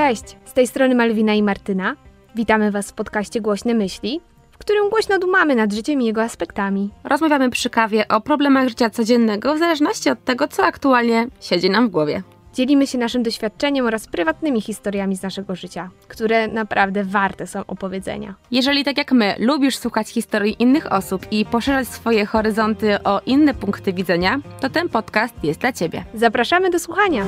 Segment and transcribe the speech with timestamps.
[0.00, 1.96] Cześć, z tej strony Malwina i Martyna.
[2.34, 4.20] Witamy Was w podcaście Głośne Myśli,
[4.50, 6.90] w którym głośno dumamy nad życiem i jego aspektami.
[7.04, 11.88] Rozmawiamy przy kawie o problemach życia codziennego w zależności od tego, co aktualnie siedzi nam
[11.88, 12.22] w głowie.
[12.54, 18.34] Dzielimy się naszym doświadczeniem oraz prywatnymi historiami z naszego życia, które naprawdę warte są opowiedzenia.
[18.50, 23.54] Jeżeli tak jak my lubisz słuchać historii innych osób i poszerzać swoje horyzonty o inne
[23.54, 26.04] punkty widzenia, to ten podcast jest dla Ciebie.
[26.14, 27.24] Zapraszamy do słuchania!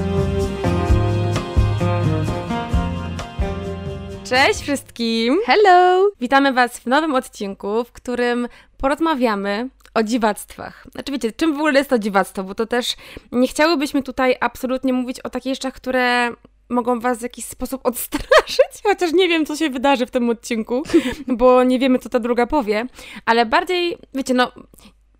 [4.33, 5.39] Cześć wszystkim!
[5.47, 6.11] Hello!
[6.21, 10.87] Witamy Was w nowym odcinku, w którym porozmawiamy o dziwactwach.
[10.93, 12.97] Znaczy wiecie, czym w ogóle jest to dziwactwo, bo to też
[13.33, 16.31] nie chciałybyśmy tutaj absolutnie mówić o takich rzeczach, które
[16.69, 20.83] mogą Was w jakiś sposób odstraszyć, chociaż nie wiem, co się wydarzy w tym odcinku,
[21.27, 22.87] bo nie wiemy, co ta druga powie,
[23.27, 24.53] ale bardziej, wiecie, no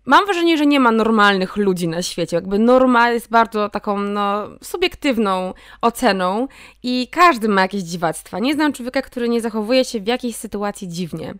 [0.05, 2.35] Mam wrażenie, że nie ma normalnych ludzi na świecie.
[2.35, 6.47] Jakby norma jest bardzo taką no, subiektywną oceną
[6.83, 8.39] i każdy ma jakieś dziwactwa.
[8.39, 11.33] Nie znam człowieka, który nie zachowuje się w jakiejś sytuacji dziwnie.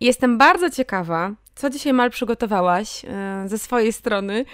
[0.00, 1.30] I jestem bardzo ciekawa,
[1.60, 4.44] co dzisiaj mal przygotowałaś e, ze swojej strony,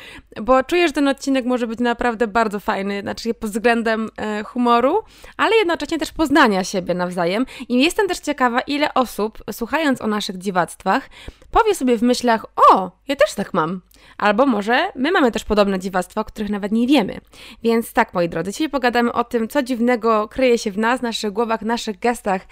[0.43, 5.03] bo czuję, że ten odcinek może być naprawdę bardzo fajny, znaczy pod względem e, humoru,
[5.37, 7.47] ale jednocześnie też poznania siebie nawzajem.
[7.69, 11.09] I jestem też ciekawa, ile osób, słuchając o naszych dziwactwach,
[11.51, 13.81] powie sobie w myślach: O, ja też tak mam.
[14.19, 17.21] Albo może my mamy też podobne dziwactwa, o których nawet nie wiemy.
[17.63, 21.33] Więc tak, moi drodzy, dzisiaj pogadamy o tym, co dziwnego kryje się w nas, naszych
[21.33, 22.43] głowach, naszych gestach,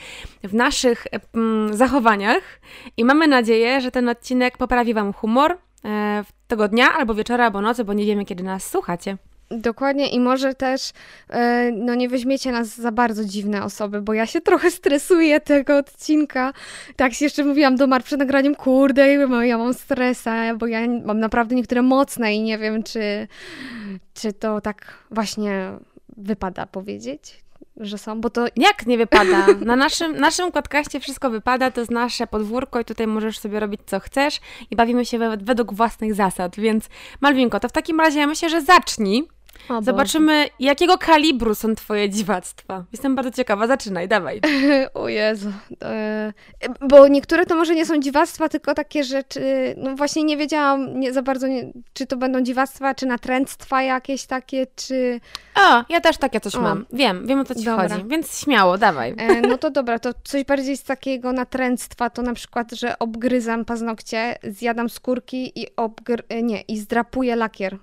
[0.45, 2.61] w naszych mm, zachowaniach.
[2.97, 7.61] I mamy nadzieję, że ten odcinek poprawi Wam humor e, tego dnia, albo wieczora, albo
[7.61, 9.17] nocy, bo nie wiemy, kiedy nas słuchacie.
[9.51, 10.91] Dokładnie i może też
[11.31, 15.79] e, no nie weźmiecie nas za bardzo dziwne osoby, bo ja się trochę stresuję tego
[15.79, 16.53] odcinka.
[16.97, 19.09] Tak się jeszcze mówiłam do Mar przed nagraniem, kurde,
[19.47, 23.29] ja mam stresa, bo ja mam naprawdę niektóre mocne i nie wiem, czy,
[24.15, 25.71] czy to tak właśnie
[26.17, 27.44] wypada powiedzieć
[27.77, 28.47] że są, bo to...
[28.57, 29.47] Jak nie wypada?
[29.61, 33.81] Na naszym, naszym podcaście wszystko wypada, to jest nasze podwórko i tutaj możesz sobie robić
[33.87, 36.89] co chcesz i bawimy się według własnych zasad, więc
[37.21, 39.29] Malwinko, to w takim razie ja myślę, że zacznij
[39.69, 42.85] o Zobaczymy, jakiego kalibru są twoje dziwactwa.
[42.93, 43.67] Jestem bardzo ciekawa.
[43.67, 44.41] Zaczynaj, dawaj.
[44.95, 45.53] o Jezu.
[45.83, 46.33] E,
[46.81, 49.75] bo niektóre to może nie są dziwactwa, tylko takie rzeczy...
[49.77, 54.25] No właśnie nie wiedziałam nie za bardzo, nie, czy to będą dziwactwa, czy natręctwa jakieś
[54.27, 55.21] takie, czy...
[55.57, 56.61] O, ja też takie coś o.
[56.61, 56.87] mam.
[56.93, 57.89] Wiem, wiem o co ci dobra.
[57.89, 58.09] chodzi.
[58.09, 59.15] Więc śmiało, dawaj.
[59.19, 63.65] E, no to dobra, to coś bardziej z takiego natręctwa, to na przykład, że obgryzam
[63.65, 66.23] paznokcie, zjadam skórki i obgr...
[66.29, 67.79] E, nie, i zdrapuję lakier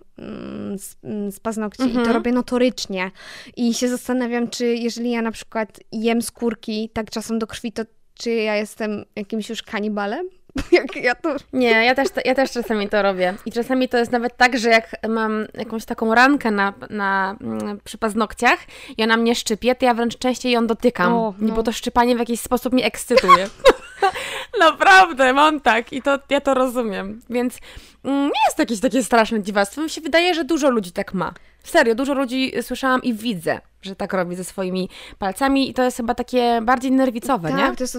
[0.77, 1.91] z, mm, z paznokci mhm.
[1.91, 2.15] i to mhm.
[2.15, 3.11] robię notorycznie.
[3.57, 7.83] I się zastanawiam, czy jeżeli ja na przykład jem skórki tak czasem do krwi, to
[8.13, 10.29] czy ja jestem jakimś już kanibalem?
[10.71, 11.35] Jak ja to...
[11.53, 13.33] Nie, ja też, ja też czasami to robię.
[13.45, 17.79] I czasami to jest nawet tak, że jak mam jakąś taką rankę na, na, mm,
[17.83, 18.59] przy paznokciach
[18.97, 21.53] i ona mnie szczypie, to ja wręcz częściej ją dotykam, o, no.
[21.53, 23.47] bo to szczypanie w jakiś sposób mnie ekscytuje.
[24.59, 27.21] Naprawdę, mam tak i to, ja to rozumiem.
[27.29, 27.57] Więc
[28.03, 29.81] mm, nie jest to jakieś takie straszne dziwactwo.
[29.81, 31.33] Mi się wydaje, że dużo ludzi tak ma.
[31.63, 34.89] Serio, dużo ludzi słyszałam i widzę, że tak robi ze swoimi
[35.19, 37.63] palcami i to jest chyba takie bardziej nerwicowe, tak, nie?
[37.63, 37.97] Tak, to jest,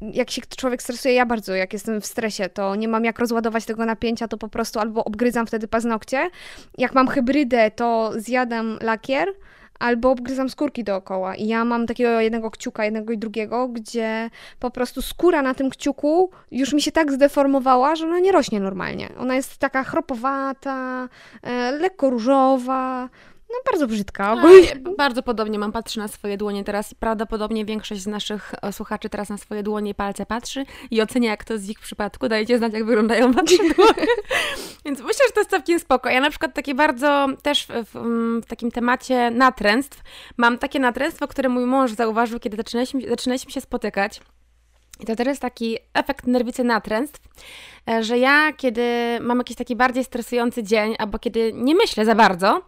[0.00, 3.64] jak się człowiek stresuje, ja bardzo, jak jestem w stresie, to nie mam jak rozładować
[3.64, 6.30] tego napięcia, to po prostu albo obgryzam wtedy paznokcie.
[6.78, 9.28] Jak mam hybrydę, to zjadam lakier,
[9.78, 11.34] albo obgryzam skórki dookoła.
[11.34, 15.70] I ja mam takiego jednego kciuka, jednego i drugiego, gdzie po prostu skóra na tym
[15.70, 19.08] kciuku już mi się tak zdeformowała, że ona nie rośnie normalnie.
[19.18, 21.08] Ona jest taka chropowata,
[21.42, 23.08] e, lekko różowa.
[23.50, 24.32] No bardzo brzydka.
[24.32, 24.76] Ogólnie.
[24.98, 29.08] bardzo podobnie mam, patrzę na swoje dłonie teraz i prawdopodobnie większość z naszych e, słuchaczy
[29.08, 32.28] teraz na swoje dłonie i palce patrzy i ocenia, jak to jest w ich przypadku.
[32.28, 34.06] Dajcie znać, jak wyglądają wasze dłonie.
[34.84, 36.08] Więc myślę, że to jest całkiem spoko.
[36.08, 40.02] Ja na przykład takie bardzo też w, w, w, takim temacie natręstw
[40.36, 44.20] mam takie natręstwo, które mój mąż zauważył, kiedy zaczynaliśmy, zaczynaliśmy się spotykać.
[45.00, 47.20] I to też jest taki efekt nerwicy natręstw,
[47.90, 48.82] e, że ja, kiedy
[49.20, 52.62] mam jakiś taki bardziej stresujący dzień, albo kiedy nie myślę za bardzo,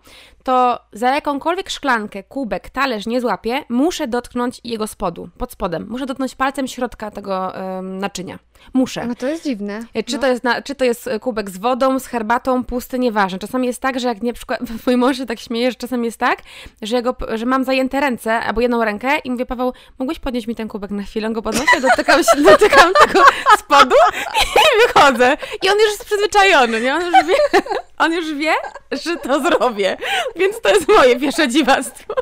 [0.48, 5.86] to za jakąkolwiek szklankę, kubek, talerz nie złapię, muszę dotknąć jego spodu, pod spodem.
[5.88, 8.38] Muszę dotknąć palcem środka tego um, naczynia.
[8.72, 9.06] Muszę.
[9.06, 9.80] No to jest dziwne.
[9.94, 10.20] E, czy, no.
[10.20, 13.38] to jest na, czy to jest e, kubek z wodą, z herbatą, pusty, nieważne.
[13.38, 16.18] Czasami jest tak, że jak nie przykład, mój mąż się tak śmieje, że czasami jest
[16.18, 16.38] tak,
[16.82, 20.54] że, jego, że mam zajęte ręce albo jedną rękę i mówię, Paweł, mogłeś podnieść mi
[20.54, 23.24] ten kubek na chwilę, go podnoszę, dotykam, się, dotykam tego
[23.58, 23.96] spodu
[24.34, 24.46] i
[24.86, 25.36] wychodzę.
[25.62, 26.94] I on już jest przyzwyczajony, nie?
[26.94, 27.60] On już wie,
[27.98, 28.52] on już wie
[28.92, 29.96] że to zrobię.
[30.36, 32.14] Więc to jest moje pierwsze dziwactwo.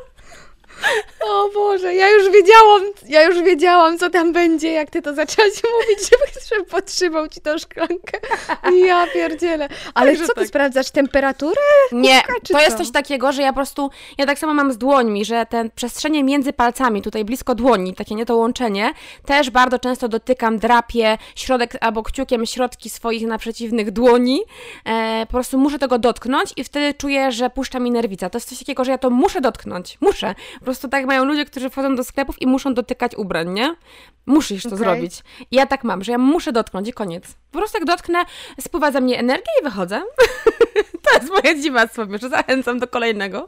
[1.21, 5.53] O Boże, ja już wiedziałam, ja już wiedziałam, co tam będzie, jak ty to zaczęłaś
[5.73, 6.09] mówić,
[6.49, 8.19] żeby, podtrzymał ci tą szklankę.
[8.85, 9.69] Ja pierdzielę.
[9.93, 10.47] Ale Także co ty tak.
[10.47, 11.61] sprawdzasz, temperaturę?
[11.91, 12.21] Nie,
[12.51, 12.77] to jest co?
[12.77, 16.23] coś takiego, że ja po prostu, ja tak samo mam z dłońmi, że te przestrzenie
[16.23, 18.93] między palcami, tutaj blisko dłoni, takie nie to łączenie,
[19.25, 24.41] też bardzo często dotykam, drapię środek albo kciukiem środki swoich naprzeciwnych dłoni.
[24.85, 28.29] E, po prostu muszę tego dotknąć i wtedy czuję, że puszcza mi nerwica.
[28.29, 29.97] To jest coś takiego, że ja to muszę dotknąć.
[30.01, 30.35] Muszę.
[30.67, 33.75] Po prostu tak mają ludzie, którzy wchodzą do sklepów i muszą dotykać ubrań, nie?
[34.25, 34.79] Musisz to Okej.
[34.79, 35.23] zrobić.
[35.51, 37.23] I ja tak mam, że ja muszę dotknąć i koniec.
[37.51, 38.25] Po prostu jak dotknę,
[38.61, 40.01] spływa ze mnie energia i wychodzę.
[41.03, 43.45] to jest moje dziwactwo, wiesz, zachęcam do kolejnego.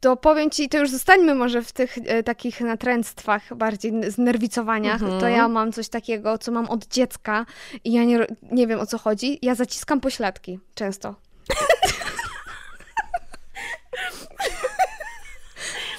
[0.00, 5.02] To powiem ci, to już zostańmy może w tych e, takich natręctwach, bardziej znerwicowaniach.
[5.02, 5.20] Mhm.
[5.20, 7.46] To ja mam coś takiego, co mam od dziecka
[7.84, 9.38] i ja nie, nie wiem o co chodzi.
[9.42, 11.14] Ja zaciskam pośladki często.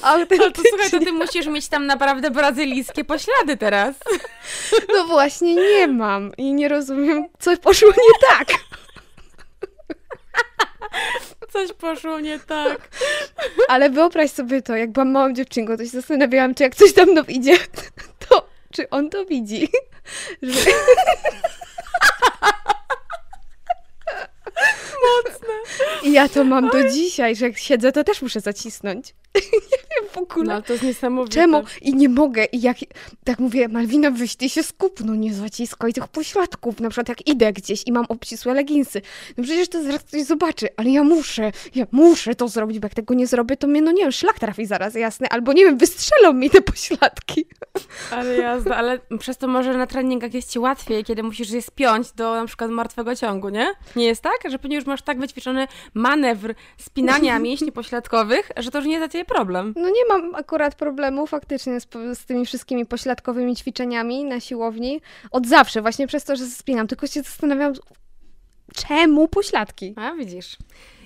[0.06, 0.36] Ale to
[0.70, 3.96] słuchaj, to ty musisz mieć tam naprawdę brazylijskie poślady teraz.
[4.94, 8.48] No właśnie nie mam i nie rozumiem, co poszło nie tak.
[11.50, 12.90] Coś poszło nie tak.
[13.68, 17.10] Ale wyobraź sobie to, jak byłam małą dziewczynką, to się zastanawiałam, czy jak coś tam
[17.10, 17.58] mną idzie,
[18.30, 19.70] to czy on to widzi.
[20.42, 20.72] Że...
[25.06, 25.54] Mocne.
[26.04, 29.14] I ja to mam do dzisiaj, że jak siedzę, to też muszę zacisnąć.
[29.36, 30.54] Nie wiem w ogóle.
[30.54, 31.36] No to jest niesamowite.
[31.36, 31.64] Czemu?
[31.82, 32.46] I nie mogę.
[32.46, 32.78] I jak
[33.24, 36.80] tak mówię, Malwina, wyjść ty się skup, no nie zaciskaj tych pośladków.
[36.80, 39.02] Na przykład jak idę gdzieś i mam obcisłe leginsy.
[39.38, 42.94] No przecież to zaraz ktoś zobaczy, ale ja muszę, ja muszę to zrobić, bo jak
[42.94, 45.78] tego nie zrobię, to mnie, no nie wiem, szlak trafi zaraz, jasne, albo nie wiem,
[45.78, 47.46] wystrzelą mi te pośladki.
[48.12, 52.12] Ale jazda, ale przez to może na treningach jest ci łatwiej, kiedy musisz je spiąć
[52.12, 53.68] do na przykład martwego ciągu, nie?
[53.96, 54.52] Nie jest tak?
[54.52, 59.02] Że pewnie już masz tak wyćwiczony manewr spinania mięśni pośladkowych, że to już nie jest
[59.02, 59.74] dla problem.
[59.76, 65.02] No nie mam akurat problemu faktycznie z, z tymi wszystkimi pośladkowymi ćwiczeniami na siłowni.
[65.32, 66.88] Od zawsze, właśnie przez to, że spinam.
[66.88, 67.74] Tylko się zastanawiam,
[68.76, 69.94] czemu pośladki?
[69.98, 70.58] A widzisz.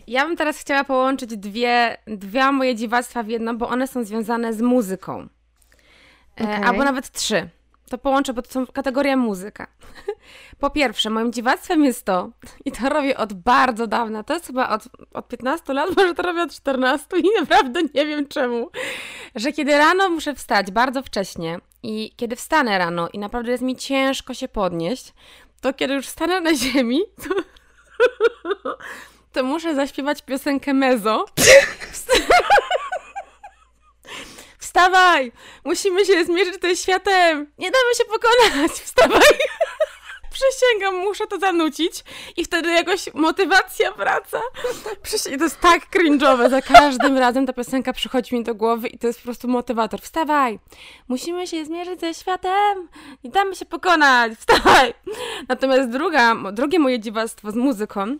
[0.07, 4.53] Ja bym teraz chciała połączyć dwie, dwie moje dziwactwa w jedno, bo one są związane
[4.53, 5.27] z muzyką.
[6.41, 6.63] E, Okej.
[6.63, 7.49] albo nawet trzy.
[7.89, 9.67] To połączę, bo to są kategoria muzyka.
[10.59, 12.29] Po pierwsze, moim dziwactwem jest to,
[12.65, 14.83] i to robię od bardzo dawna, to jest chyba od,
[15.13, 18.69] od 15 lat, może to robię od 14 i naprawdę nie wiem czemu,
[19.35, 23.75] że kiedy rano muszę wstać bardzo wcześnie i kiedy wstanę rano i naprawdę jest mi
[23.75, 25.13] ciężko się podnieść,
[25.61, 27.35] to kiedy już stanę na ziemi, to,
[29.33, 31.25] to muszę zaśpiewać piosenkę Mezo.
[34.69, 35.31] Wstawaj!
[35.65, 37.51] Musimy się zmierzyć ze światem!
[37.57, 38.71] Nie damy się pokonać!
[38.85, 39.37] Wstawaj!
[40.31, 42.03] Przysięgam, muszę to zanucić
[42.37, 44.41] i wtedy jakoś motywacja wraca.
[45.03, 46.49] Przysię- to jest tak cringe'owe.
[46.49, 50.01] Za każdym razem ta piosenka przychodzi mi do głowy i to jest po prostu motywator.
[50.01, 50.59] Wstawaj!
[51.07, 52.89] Musimy się zmierzyć ze światem!
[53.23, 54.33] Nie damy się pokonać!
[54.33, 54.93] Wstawaj!
[55.47, 58.17] Natomiast druga, drugie moje dziwactwo z muzyką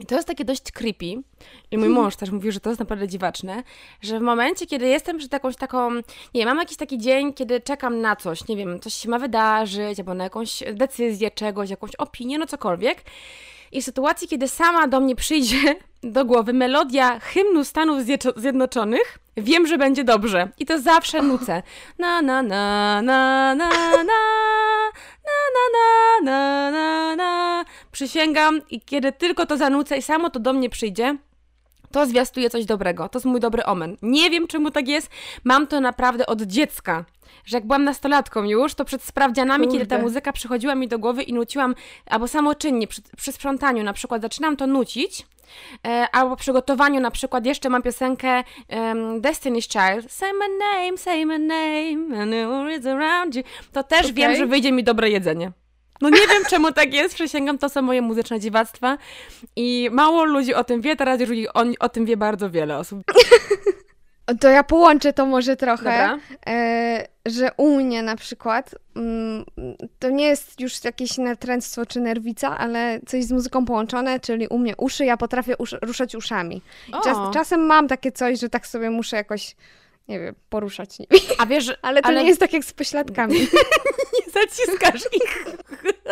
[0.00, 1.22] i to jest takie dość creepy.
[1.70, 3.62] I mój mąż też mówi, że to jest naprawdę dziwaczne,
[4.02, 6.02] że w momencie, kiedy jestem przed jakąś taką, nie
[6.34, 9.98] wiem, mam jakiś taki dzień, kiedy czekam na coś, nie wiem, coś się ma wydarzyć,
[9.98, 13.02] albo na jakąś decyzję czegoś, jakąś opinię, no cokolwiek.
[13.72, 19.18] I w sytuacji, kiedy sama do mnie przyjdzie do głowy melodia hymnu Stanów Zjedno- Zjednoczonych,
[19.36, 20.48] wiem, że będzie dobrze.
[20.58, 21.62] I to zawsze nucę.
[21.98, 24.04] Na, na, na, na, na, na, na,
[25.24, 27.64] na, na, na, na, na.
[27.92, 31.16] Przysięgam i kiedy tylko to zanucę i samo to do mnie przyjdzie,
[31.92, 33.08] to zwiastuje coś dobrego.
[33.08, 33.96] To jest mój dobry omen.
[34.02, 35.10] Nie wiem, czemu tak jest.
[35.44, 37.04] Mam to naprawdę od dziecka.
[37.44, 40.02] Że jak byłam nastolatką już, to przed sprawdzianami, kiedy ta Kurde.
[40.02, 41.74] muzyka przychodziła mi do głowy i nuciłam,
[42.06, 45.26] albo samoczynnie przy, przy sprzątaniu na przykład zaczynam to nucić,
[45.86, 48.44] e, albo przy gotowaniu na przykład jeszcze mam piosenkę
[49.20, 52.34] Destiny's Child, say my name, say my name, and
[52.80, 53.42] is around you.
[53.72, 54.12] To też Okej.
[54.12, 55.52] wiem, że wyjdzie mi dobre jedzenie.
[56.00, 58.98] No nie wiem, czemu tak jest, przysięgam, to są moje muzyczne dziwactwa
[59.56, 63.02] i mało ludzi o tym wie, teraz już o, o tym wie bardzo wiele osób.
[64.40, 69.44] To ja połączę to może trochę, e, że u mnie na przykład, mm,
[69.98, 74.58] to nie jest już jakieś natręctwo czy nerwica, ale coś z muzyką połączone, czyli u
[74.58, 76.62] mnie uszy, ja potrafię usz, ruszać uszami.
[77.04, 79.56] Czas, czasem mam takie coś, że tak sobie muszę jakoś,
[80.08, 81.10] nie wiem, poruszać nimi.
[81.38, 83.40] A wiesz, Ale to nie jest tak jak z pośladkami.
[84.16, 85.44] nie zaciskasz ich.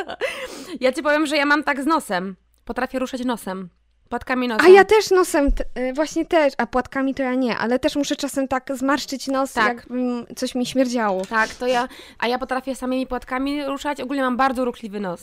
[0.80, 2.36] ja ci powiem, że ja mam tak z nosem.
[2.64, 3.68] Potrafię ruszać nosem.
[4.08, 4.66] Płatkami nosem.
[4.66, 5.46] A ja też nosem,
[5.78, 9.52] y, właśnie też, a płatkami to ja nie, ale też muszę czasem tak zmarszczyć nos,
[9.52, 9.66] Tak.
[9.66, 11.26] jakby coś mi śmierdziało.
[11.26, 14.00] Tak, to ja, a ja potrafię samymi płatkami ruszać.
[14.00, 15.20] Ogólnie mam bardzo ruchliwy nos.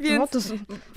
[0.00, 0.38] Więc No to,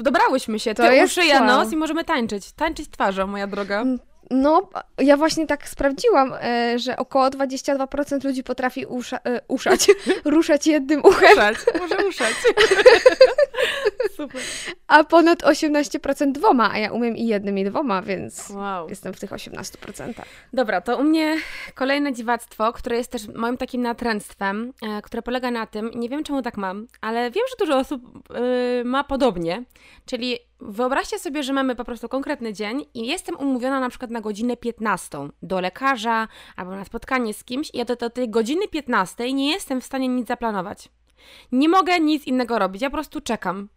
[0.04, 0.74] dobrałyśmy się.
[0.76, 2.52] To Ty jest uszy, ja nos i możemy tańczyć.
[2.52, 3.86] Tańczyć twarzą, moja droga.
[4.32, 9.88] No, ja właśnie tak sprawdziłam, e, że około 22% ludzi potrafi usza, e, uszać,
[10.26, 11.34] ruszać jednym uchem.
[11.34, 12.34] Uszać, może uszać.
[14.18, 14.42] Super.
[14.88, 18.90] A ponad 18% dwoma, a ja umiem i jednym, i dwoma, więc wow.
[18.90, 20.14] jestem w tych 18%.
[20.54, 21.38] Dobra, to u mnie
[21.76, 26.24] kolejne dziwactwo, które jest też moim takim natręctwem, e, które polega na tym, nie wiem
[26.24, 28.02] czemu tak mam, ale wiem, że dużo osób
[28.86, 29.64] ma podobnie,
[30.06, 34.22] czyli Wyobraźcie sobie, że mamy po prostu konkretny dzień i jestem umówiona na przykład na
[34.22, 38.68] godzinę 15 do lekarza albo na spotkanie z kimś i ja do, do tej godziny
[38.68, 40.90] 15 nie jestem w stanie nic zaplanować.
[41.52, 43.70] Nie mogę nic innego robić, ja po prostu czekam.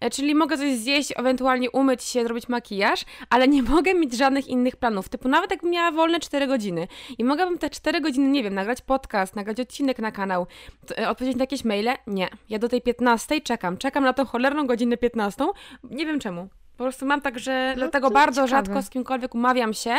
[0.00, 4.48] E, czyli mogę coś zjeść, ewentualnie umyć się, zrobić makijaż, ale nie mogę mieć żadnych
[4.48, 5.08] innych planów.
[5.08, 8.80] Typu nawet jakbym miała wolne 4 godziny i mogłabym te 4 godziny, nie wiem, nagrać
[8.80, 10.46] podcast, nagrać odcinek na kanał,
[10.98, 11.94] e, odpowiedzieć na jakieś maile.
[12.06, 12.28] Nie.
[12.48, 13.76] Ja do tej 15 czekam.
[13.76, 15.44] Czekam na tą cholerną godzinę 15.
[15.84, 16.48] Nie wiem czemu.
[16.76, 18.66] Po prostu mam tak, że no, dlatego bardzo ciekawe.
[18.66, 19.96] rzadko z kimkolwiek umawiam się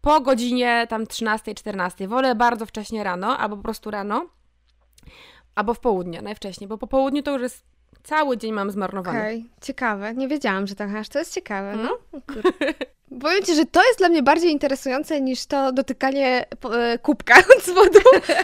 [0.00, 2.08] po godzinie tam 13, 14.
[2.08, 4.26] Wolę bardzo wcześnie rano, albo po prostu rano,
[5.54, 7.71] albo w południe najwcześniej, bo po południu to już jest
[8.02, 9.18] Cały dzień mam zmarnowany.
[9.18, 9.50] Okej, okay.
[9.60, 10.14] ciekawe.
[10.14, 11.98] Nie wiedziałam, że tak aż to jest ciekawe, no.
[12.12, 12.22] Mm.
[13.20, 17.70] Powiem Ci, że to jest dla mnie bardziej interesujące niż to dotykanie e, kubka z
[17.70, 18.00] wodą,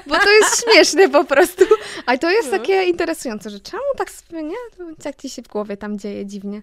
[0.06, 1.64] bo to jest śmieszne po prostu.
[2.06, 2.58] A to jest no.
[2.58, 4.56] takie interesujące, że czemu tak sobie, nie?
[5.04, 6.62] Jak Ci się w głowie tam dzieje dziwnie,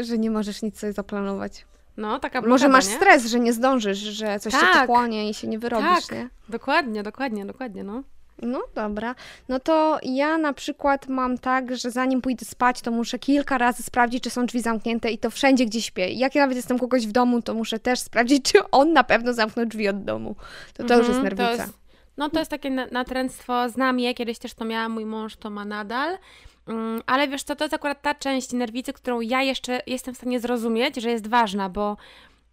[0.00, 1.66] że nie możesz nic sobie zaplanować.
[1.96, 2.96] No, taka blokada, Może masz nie?
[2.96, 4.80] stres, że nie zdążysz, że coś tak.
[4.80, 6.18] się płonie i się nie wyrobisz, tak.
[6.18, 6.28] nie?
[6.48, 8.02] Dokładnie, dokładnie, dokładnie, no.
[8.42, 9.14] No dobra.
[9.48, 13.82] No to ja na przykład mam tak, że zanim pójdę spać, to muszę kilka razy
[13.82, 16.12] sprawdzić, czy są drzwi zamknięte i to wszędzie, gdzie śpię.
[16.12, 19.32] Jak ja nawet jestem kogoś w domu, to muszę też sprawdzić, czy on na pewno
[19.32, 20.36] zamknął drzwi od domu.
[20.74, 21.62] To to już jest mhm, nerwica.
[21.62, 21.78] Jest,
[22.16, 25.64] no to jest takie natręctwo, znam je, kiedyś też to miałam, mój mąż to ma
[25.64, 26.18] nadal.
[26.68, 30.16] Mm, ale wiesz co, to jest akurat ta część nerwicy, którą ja jeszcze jestem w
[30.16, 31.96] stanie zrozumieć, że jest ważna, bo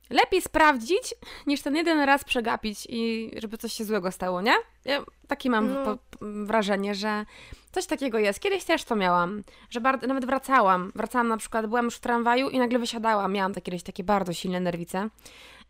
[0.10, 1.16] lepiej sprawdzić,
[1.48, 4.54] niż ten jeden raz przegapić i żeby coś się złego stało, nie?
[4.86, 5.98] Ja takie mam no.
[6.22, 7.26] wrażenie, że
[7.72, 8.40] coś takiego jest.
[8.40, 10.92] Kiedyś też to miałam, że bardzo, nawet wracałam.
[10.96, 13.34] Wracałam na przykład, byłam już w tramwaju i nagle wysiadałam.
[13.34, 15.10] Miałam to kiedyś takie bardzo silne nerwice.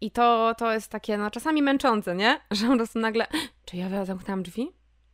[0.02, 2.40] I to, to jest takie, no czasami męczące, nie?
[2.52, 3.28] Że po prostu nagle,
[3.66, 4.72] czy ja zamknęłam drzwi?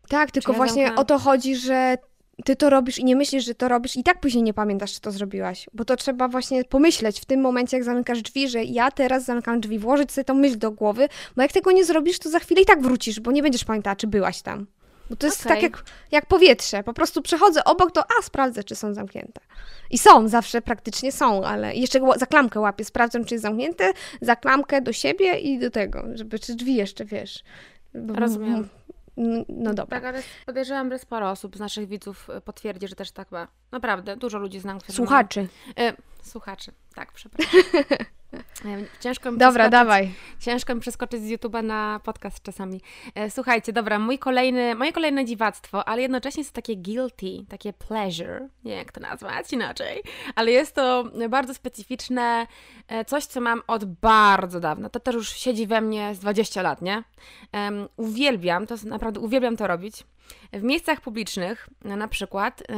[0.10, 1.00] Tak, tylko ja właśnie zamknęłam?
[1.00, 1.98] o to chodzi, że
[2.44, 5.02] ty to robisz i nie myślisz, że to robisz i tak później nie pamiętasz, czy
[5.02, 5.70] to zrobiłaś.
[5.74, 9.60] Bo to trzeba właśnie pomyśleć w tym momencie, jak zamykasz drzwi, że ja teraz zamykam
[9.60, 12.62] drzwi, włożyć sobie tą myśl do głowy, bo jak tego nie zrobisz, to za chwilę
[12.62, 14.68] i tak wrócisz, bo nie będziesz pamiętała, czy byłaś tam.
[15.10, 15.54] Bo to jest okay.
[15.54, 16.84] tak jak, jak powietrze.
[16.84, 19.42] Po prostu przechodzę obok, to a, sprawdzę, czy są zamknięte.
[19.90, 24.36] I są, zawsze praktycznie są, ale jeszcze za klamkę łapię, sprawdzam, czy jest zamknięte, za
[24.36, 27.44] klamkę do siebie i do tego, żeby, czy drzwi jeszcze, wiesz.
[27.94, 28.70] Rozumiem.
[29.50, 30.00] No dobra.
[30.00, 33.48] Tak, ale podejrzewam, że sporo osób z naszych widzów potwierdzi, że też tak ma.
[33.72, 34.80] Naprawdę, dużo ludzi znam.
[34.92, 35.48] Słuchaczy.
[35.80, 35.94] E,
[36.24, 37.62] słuchaczy, tak, przepraszam.
[39.00, 40.14] Ciężko mi dobra, dawaj.
[40.40, 42.82] Ciężko mi przeskoczyć z YouTube'a na podcast czasami.
[43.16, 48.48] E, słuchajcie, dobra, mój kolejny, moje kolejne dziwactwo, ale jednocześnie jest takie guilty, takie pleasure,
[48.64, 50.04] nie jak to nazwać inaczej,
[50.36, 52.48] ale jest to bardzo specyficzne,
[52.88, 54.90] e, coś co mam od bardzo dawna.
[54.90, 57.04] To też już siedzi we mnie z 20 lat, nie?
[57.54, 60.04] Um, uwielbiam, to naprawdę uwielbiam to robić.
[60.54, 62.76] W miejscach publicznych, na przykład, yy,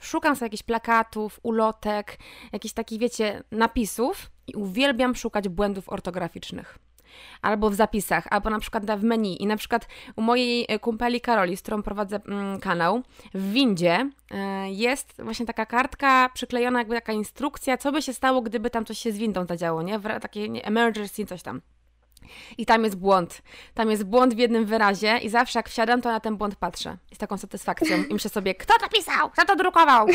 [0.00, 2.18] szukam sobie jakichś plakatów, ulotek,
[2.52, 6.78] jakichś takich, wiecie, napisów i uwielbiam szukać błędów ortograficznych.
[7.42, 9.42] Albo w zapisach, albo na przykład w menu.
[9.42, 13.02] I na przykład u mojej e, kumpeli Karoli, z którą prowadzę mm, kanał,
[13.34, 14.10] w windzie
[14.66, 18.98] jest właśnie taka kartka przyklejona, jakby taka instrukcja, co by się stało, gdyby tam coś
[18.98, 20.00] się z windą zadziało, nie?
[20.00, 21.60] Takie nie, emergency, coś tam.
[22.58, 23.42] I tam jest błąd.
[23.74, 26.96] Tam jest błąd w jednym wyrazie i zawsze jak wsiadam, to na ten błąd patrzę.
[27.14, 27.96] Z taką satysfakcją.
[28.10, 29.30] I myślę sobie, kto to pisał?
[29.30, 30.06] Kto to drukował?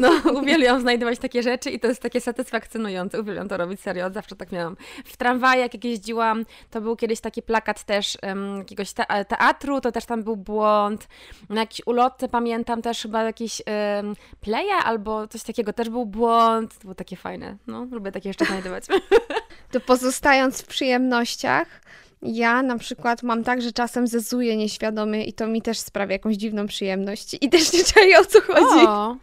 [0.00, 3.20] No, uwielbiam znajdować takie rzeczy i to jest takie satysfakcjonujące.
[3.20, 4.76] Uwielbiam to robić, serio, zawsze tak miałam.
[5.04, 9.92] W tramwaju, jak jeździłam, to był kiedyś taki plakat też um, jakiegoś te teatru, to
[9.92, 11.08] też tam był błąd.
[11.48, 13.62] Na jakiejś ulotce pamiętam też chyba jakiś
[13.96, 16.74] um, playa albo coś takiego, też był błąd.
[16.74, 17.56] To było takie fajne.
[17.66, 18.84] No, lubię takie jeszcze znajdować.
[19.74, 21.80] To pozostając w przyjemnościach,
[22.22, 26.36] ja na przykład mam tak, że czasem zezuję nieświadomie i to mi też sprawia jakąś
[26.36, 28.86] dziwną przyjemność i też nie czuję o co chodzi.
[28.86, 29.16] O,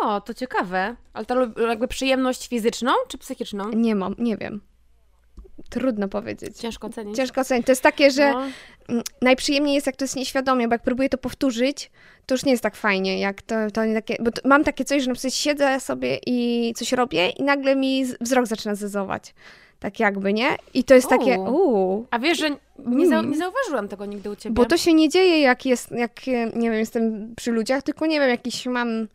[0.00, 0.96] o to ciekawe.
[1.12, 3.70] Ale to jakby przyjemność fizyczną czy psychiczną?
[3.70, 4.60] Nie mam, nie wiem.
[5.74, 6.56] Trudno powiedzieć.
[6.56, 7.16] Ciężko ocenić.
[7.16, 7.66] Ciężko ocenić.
[7.66, 8.32] To jest takie, że
[8.88, 9.02] no.
[9.22, 11.90] najprzyjemniej jest, jak to jest nieświadomie, bo jak próbuję to powtórzyć,
[12.26, 14.84] to już nie jest tak fajnie, jak to, to nie takie, bo to, mam takie
[14.84, 19.34] coś, że na przykład siedzę sobie i coś robię i nagle mi wzrok zaczyna zezować.
[19.80, 20.56] Tak jakby, nie?
[20.74, 22.06] I to jest takie, uuu.
[22.10, 24.54] A wiesz, że nie, zau nie zauważyłam tego nigdy u ciebie.
[24.54, 26.26] Bo to się nie dzieje, jak jest, jak,
[26.56, 29.08] nie wiem, jestem przy ludziach, tylko nie wiem, jakiś mam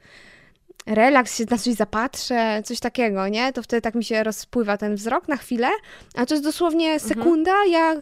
[0.85, 3.53] relaks, się na coś zapatrzę, coś takiego, nie?
[3.53, 5.69] To wtedy tak mi się rozpływa ten wzrok na chwilę,
[6.15, 7.09] a to jest dosłownie Mhm.
[7.09, 8.01] sekunda, ja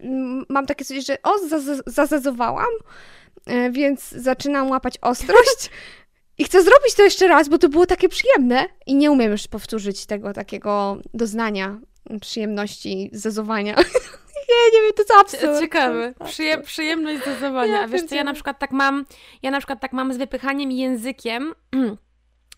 [0.00, 2.70] mm, mam takie coś, że o, zaz- zazazowałam,
[3.46, 5.70] e, więc zaczynam łapać ostrość
[6.38, 9.48] i chcę zrobić to jeszcze raz, bo to było takie przyjemne i nie umiem już
[9.48, 11.78] powtórzyć tego takiego doznania
[12.20, 13.76] przyjemności zazowania.
[14.48, 15.60] nie, nie wiem, to co absurd.
[15.60, 16.14] Ciekawe.
[16.24, 17.72] Przyje, przyjemność dozowania.
[17.72, 19.04] Ja A wiesz co, ja na przykład tak mam,
[19.42, 21.54] ja na przykład tak mam z wypychaniem językiem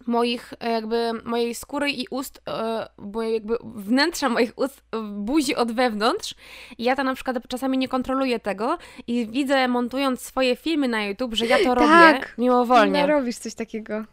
[0.07, 5.57] moich, e, jakby mojej skóry i ust, e, bo jakby wnętrza moich ust, e, buzi
[5.57, 6.35] od wewnątrz.
[6.79, 11.05] I ja to na przykład czasami nie kontroluję tego i widzę montując swoje filmy na
[11.05, 12.35] YouTube, że ja to robię Tak.
[12.39, 13.01] mimowolnie.
[13.01, 14.05] No, robisz coś takiego.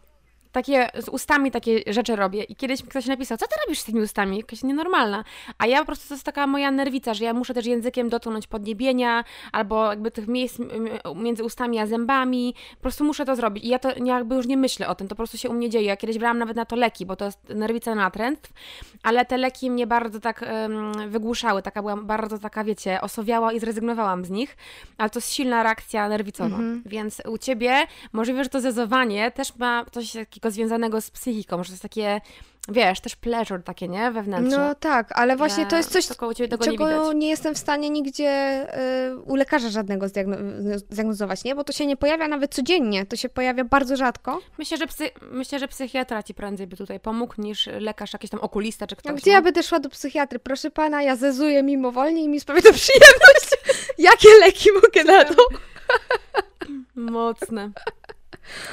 [0.51, 2.43] Takie z ustami takie rzeczy robię.
[2.43, 4.37] I kiedyś mi ktoś napisał, co ty robisz z tymi ustami?
[4.37, 5.23] Jakaś nienormalna.
[5.57, 8.47] A ja po prostu to jest taka moja nerwica, że ja muszę też językiem dotknąć
[8.47, 10.59] podniebienia, albo jakby tych miejsc
[11.15, 12.55] między ustami a zębami.
[12.75, 13.63] Po prostu muszę to zrobić.
[13.63, 15.69] I ja to jakby już nie myślę o tym, to po prostu się u mnie
[15.69, 15.85] dzieje.
[15.85, 18.53] Ja kiedyś brałam nawet na to leki, bo to jest nerwica natręstw,
[19.03, 21.61] ale te leki mnie bardzo tak em, wygłuszały.
[21.61, 24.57] Taka byłam bardzo taka, wiecie, osowiała i zrezygnowałam z nich.
[24.97, 26.57] Ale to jest silna reakcja nerwicowa.
[26.85, 31.67] Więc u ciebie możliwe, że to zezowanie też ma coś takiego związanego z psychiką, że
[31.67, 32.21] to jest takie,
[32.69, 34.11] wiesz, też pleasure takie, nie?
[34.11, 34.57] Wewnętrzne.
[34.57, 37.15] No tak, ale właśnie to jest coś, nie czego widać.
[37.15, 38.65] nie, jestem w stanie nigdzie
[39.11, 41.55] y, u lekarza żadnego zdiagno- zdiagnozować, nie?
[41.55, 44.39] Bo to się nie pojawia nawet codziennie, to się pojawia bardzo rzadko.
[44.57, 48.39] Myślę, że psy, myślę, że psychiatra ci prędzej by tutaj pomógł niż lekarz, jakiś tam
[48.39, 49.15] okulista czy ktoś.
[49.15, 49.35] gdzie nie?
[49.35, 50.39] ja będę szła do psychiatry?
[50.39, 53.49] Proszę pana, ja zezuję mimowolnie i mi sprawia to przyjemność.
[53.97, 55.43] Jakie leki mogę na to?
[56.95, 57.71] Mocne.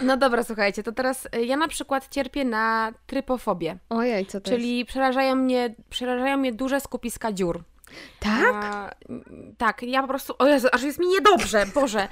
[0.03, 4.51] No dobra, słuchajcie, to teraz y, ja na przykład cierpię na trypofobię, Ojej, co to
[4.51, 7.57] czyli przerażają mnie, przerażają mnie duże skupiska dziur.
[7.57, 7.77] jest?
[8.21, 8.55] Tak?
[8.55, 12.09] A, mm, tak, ja po prostu, o Jezu, aż jest mi niedobrze, Boże.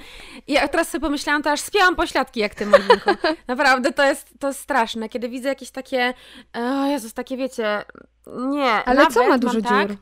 [0.47, 3.11] Ja teraz sobie pomyślałam, to aż spiałam pośladki jak ty, Molinko.
[3.47, 6.13] Naprawdę, to jest, to jest straszne, kiedy widzę jakieś takie,
[6.53, 7.85] o Jezus, takie wiecie,
[8.27, 8.71] nie.
[8.71, 9.97] Ale co ma dużo tak, dziur?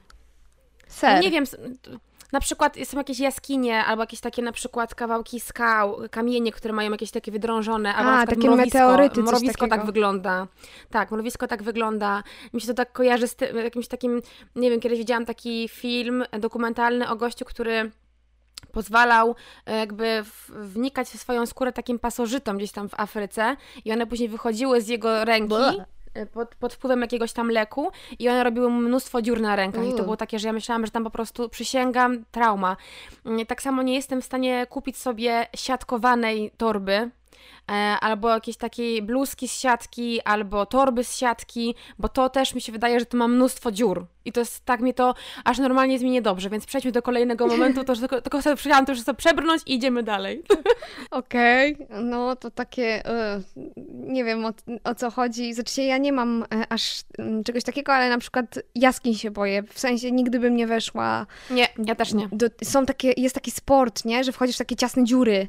[0.88, 1.22] Ser.
[1.22, 1.46] Nie wiem,
[2.34, 6.92] na przykład są jakieś jaskinie, albo jakieś takie na przykład kawałki skał, kamienie, które mają
[6.92, 8.80] jakieś takie wydrążone, albo A, na takie mrowisko.
[8.80, 10.48] meteoryty, Mrowisko tak wygląda.
[10.90, 12.24] Tak, mrowisko tak wygląda.
[12.54, 14.22] Mi się to tak kojarzy z tym, jakimś takim,
[14.56, 17.92] nie wiem, kiedyś widziałam taki film dokumentalny o gościu, który
[18.72, 23.56] pozwalał e, jakby wnikać w swoją skórę takim pasożytom gdzieś tam w Afryce
[23.86, 25.56] i one później wychodziły z jego ręki.
[26.14, 29.92] E, pod, pod wpływem jakiegoś tam leku i one robiły mnóstwo dziur na rękach i
[29.94, 30.04] to U.
[30.04, 32.78] było takie, że ja myślałam, że tam po prostu przysięgam trauma.
[33.26, 37.10] Mm, Tak samo nie jestem w stanie kupić sobie siatkowanej torby,
[38.02, 42.72] albo jakiejś takiej bluzki z siatki, albo torby z siatki, bo to też mi się
[42.72, 44.06] wydaje, że to ma mnóstwo dziur.
[44.26, 47.48] I to jest tak mnie to aż normalnie jest mi niedobrze, więc przejdźmy do kolejnego
[47.48, 50.44] momentu, to że tylko, tylko sobie to już sobie przebrnąć i idziemy dalej.
[51.12, 53.42] Okej, no to takie, e,
[53.88, 54.52] nie wiem o,
[54.84, 55.54] o co chodzi.
[55.54, 59.64] Znaczy ja nie mam e, aż mm, czegoś takiego, ale na przykład jaskiń się boję.
[59.64, 61.26] W sensie nigdy bym nie weszła.
[61.50, 62.30] Nie, ja też nie.
[62.32, 64.24] Do, są takie, jest taki sport, nie?
[64.24, 65.48] Że wchodzisz w takie ciasne dziury.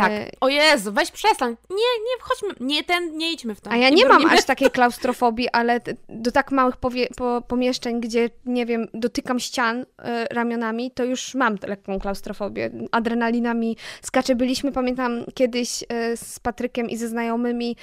[0.00, 0.12] Tak.
[0.40, 1.56] O Jezu, weź przestań.
[1.70, 2.66] Nie, nie wchodźmy.
[2.66, 3.70] Nie, ten, nie idźmy w to.
[3.70, 4.38] A ja nie mam brnijmy.
[4.38, 10.24] aż takiej klaustrofobii, ale do tak małych po, pomieszczeń, gdzie, nie wiem, dotykam ścian e,
[10.34, 12.70] ramionami, to już mam lekką klaustrofobię.
[12.92, 14.34] Adrenalina mi skacze.
[14.34, 17.76] Byliśmy, pamiętam, kiedyś e, z Patrykiem i ze znajomymi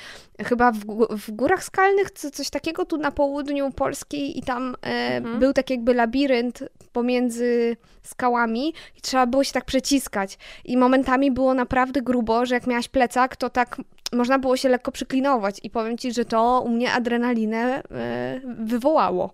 [0.46, 5.16] chyba w, w Górach Skalnych, co, coś takiego tu na południu Polski i tam e,
[5.16, 5.40] Mhm.
[5.40, 10.38] był tak jakby labirynt pomiędzy skałami i trzeba było się tak przeciskać.
[10.66, 13.78] I momentami było naprawdę grubo, że jak miałaś plecak, to tak
[14.14, 19.34] można było się lekko przyklinować i powiem Ci, że to u mnie adrenalinę e, wywołało.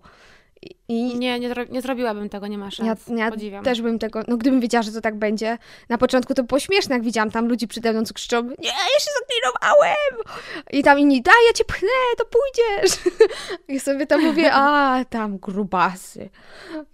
[0.88, 3.08] I, Nie, nie, nie zrobiłabym tego, nie ma ja, szans.
[3.16, 3.64] ja Podziwiam.
[3.64, 5.58] też bym tego, no gdybym wiedziała, że to tak będzie,
[5.88, 9.00] na początku to było śmieszne, jak widziałam tam ludzi przede mną, co krzyczą, nie, ja
[9.00, 10.36] się zaklinowałem!
[10.72, 12.98] I tam inni, daj, ja Cię pchnę, to pójdziesz!
[13.68, 16.30] I sobie tam mówię, a, tam grubasy,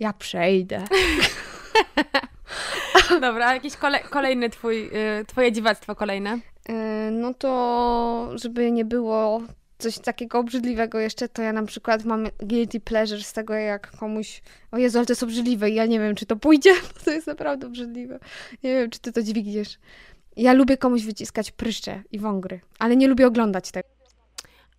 [0.00, 0.84] ja przejdę.
[3.20, 4.86] Dobra, a jakiś kole, kolejny twój,
[5.20, 6.38] y, twoje dziwactwo kolejne.
[6.68, 9.42] E, No to, żeby nie było
[9.78, 14.42] coś takiego obrzydliwego jeszcze, to ja na przykład mam guilty pleasure z tego, jak komuś,
[14.70, 17.10] o Jezu, ale to jest obrzydliwe i ja nie wiem, czy to pójdzie, bo to
[17.10, 18.18] jest naprawdę obrzydliwe.
[18.62, 19.78] Nie wiem, czy ty to dźwigniesz.
[20.36, 23.88] Ja lubię komuś wyciskać pryszcze i wągry, ale nie lubię oglądać tego.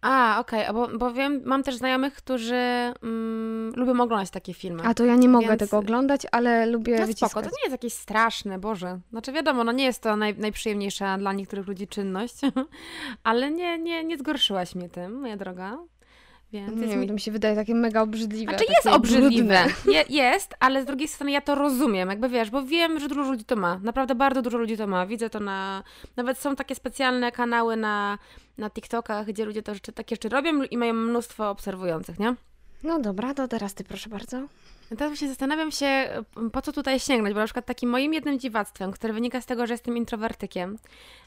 [0.02, 2.56] A, okej, a bo, bo wiem, mam też znajomych, którzy
[3.04, 4.84] mm, lubią oglądać takie filmy.
[4.86, 7.32] A to ja nie mogę Więc- tego oglądać, ale lubię no wyciskać.
[7.32, 9.00] spoko, to nie jest jakieś straszne, Boże.
[9.12, 12.36] Znaczy wiadomo, no nie jest to naj, najprzyjemniejsza dla niektórych ludzi czynność,
[13.24, 15.78] ale nie, nie, nie zgorszyłaś mnie tym, moja droga.
[16.54, 17.08] Więc nie wiem, mi...
[17.08, 18.52] to mi się wydaje takie mega obrzydliwe.
[18.52, 22.64] Znaczy jest obrzydliwe, Je, jest, ale z drugiej strony ja to rozumiem, jakby wiesz, bo
[22.64, 23.80] wiem, że dużo ludzi to ma.
[23.84, 25.06] Naprawdę bardzo dużo ludzi to ma.
[25.06, 25.84] Widzę to na...
[26.16, 28.18] Nawet są takie specjalne kanały na,
[28.58, 32.36] na TikTokach, gdzie ludzie to rzeczy, takie rzeczy robią i mają mnóstwo obserwujących, nie?
[32.84, 34.48] No dobra, to teraz ty proszę bardzo.
[34.90, 36.10] Teraz właśnie zastanawiam się,
[36.52, 39.68] po co tutaj sięgnąć, bo na przykład takim moim jednym dziwactwem, które wynika z tego,
[39.68, 40.78] że jestem introwertykiem.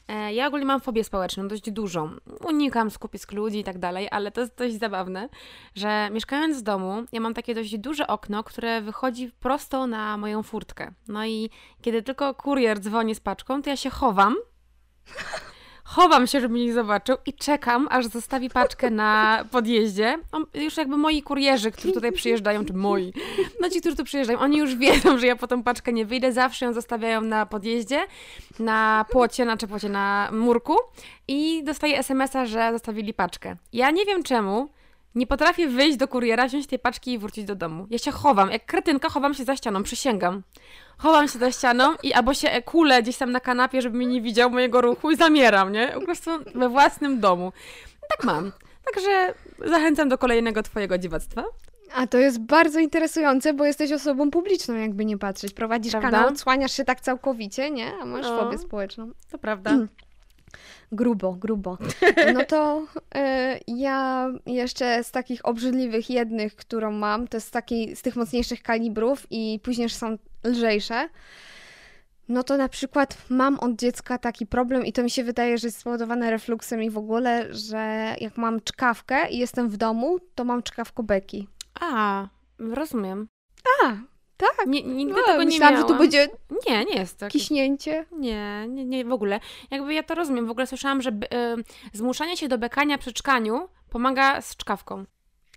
[0.07, 2.09] E, ja ogólnie mam fobię społeczną, dość dużą.
[2.47, 5.29] Unikam skupisk ludzi i tak dalej, ale to jest dość zabawne,
[5.75, 10.43] że mieszkając w domu, ja mam takie dość duże okno, które wychodzi prosto na moją
[10.43, 10.91] furtkę.
[11.07, 11.49] No i
[11.81, 14.35] kiedy tylko kurier dzwoni z paczką, to ja się chowam
[15.83, 20.17] chowam się, żeby nie zobaczył i czekam, aż zostawi paczkę na podjeździe.
[20.53, 23.13] Już jakby moi kurierzy, którzy tutaj przyjeżdżają, czy moi,
[23.61, 26.31] no ci, którzy tu przyjeżdżają, oni już wiedzą, że ja po tą paczkę nie wyjdę,
[26.33, 28.05] zawsze ją zostawiają na podjeździe,
[28.59, 30.75] na płocie, na płocie, na murku
[31.27, 33.55] i dostaję smsa, że zostawili paczkę.
[33.73, 34.69] Ja nie wiem czemu,
[35.15, 37.87] nie potrafię wyjść do kuriera, wziąć tej paczki i wrócić do domu.
[37.89, 40.43] Ja się chowam, jak kretynka chowam się za ścianą, przysięgam.
[40.97, 44.21] Chowam się za ścianą i albo się kulę gdzieś tam na kanapie, żeby mnie nie
[44.21, 45.87] widział mojego ruchu i zamieram, nie?
[45.87, 47.51] Po prostu we własnym domu.
[48.09, 48.51] Tak mam.
[48.93, 49.33] Także
[49.65, 51.43] zachęcam do kolejnego twojego dziwactwa.
[51.95, 55.53] A to jest bardzo interesujące, bo jesteś osobą publiczną, jakby nie patrzeć.
[55.53, 56.11] Prowadzisz prawda?
[56.11, 57.91] kanał, odsłaniasz się tak całkowicie, nie?
[58.01, 59.11] A masz no, fobię społeczną.
[59.31, 59.77] To prawda.
[60.91, 61.77] Grubo, grubo.
[62.33, 68.01] No to y, ja jeszcze z takich obrzydliwych jednych, którą mam, to jest taki, z
[68.01, 71.09] tych mocniejszych kalibrów i później są lżejsze.
[72.29, 75.67] No to na przykład mam od dziecka taki problem i to mi się wydaje, że
[75.67, 80.45] jest spowodowane refluksem i w ogóle, że jak mam czkawkę i jestem w domu, to
[80.45, 81.47] mam czkawkobeki.
[81.79, 82.27] A,
[82.59, 83.27] rozumiem.
[83.83, 83.95] A,
[84.57, 84.67] tak.
[84.67, 85.89] Nie, nigdy no, tego nie myślałam, miałam.
[85.89, 86.27] że to będzie
[86.69, 87.27] nie, nie jest to.
[87.27, 88.05] Kiśnięcie?
[88.11, 89.39] Nie, nie, nie, w ogóle.
[89.71, 90.47] Jakby ja to rozumiem.
[90.47, 91.13] W ogóle słyszałam, że y,
[91.93, 95.05] zmuszanie się do bekania przy czkaniu pomaga z czkawką.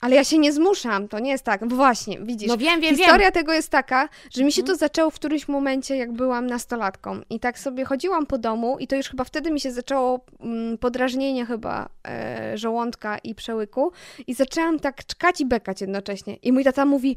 [0.01, 1.69] Ale ja się nie zmuszam, to nie jest tak.
[1.69, 2.49] Właśnie, widzisz.
[2.49, 3.33] No wiem, wiem, Historia wiem.
[3.33, 4.79] tego jest taka, że mi się to mhm.
[4.79, 7.21] zaczęło w którymś momencie, jak byłam nastolatką.
[7.31, 10.79] I tak sobie chodziłam po domu i to już chyba wtedy mi się zaczęło mm,
[10.79, 13.93] podrażnienie chyba e, żołądka i przełyku.
[14.27, 16.37] I zaczęłam tak czkać i bekać jednocześnie.
[16.37, 17.17] I mój tata mówi,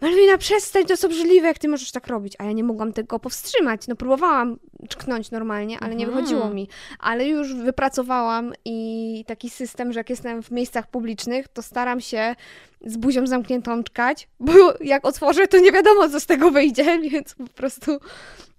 [0.00, 2.34] Malwina, przestań, to jest obrzydliwe, jak ty możesz tak robić.
[2.38, 3.88] A ja nie mogłam tego powstrzymać.
[3.88, 6.24] No próbowałam czknąć normalnie, ale nie mhm.
[6.24, 6.68] wychodziło mi.
[6.98, 12.36] Ale już wypracowałam i taki system, że jak jestem w miejscach publicznych, to staram się
[12.80, 17.34] z buzią zamkniętą czkać, bo jak otworzę, to nie wiadomo, co z tego wyjdzie, więc
[17.34, 18.00] po prostu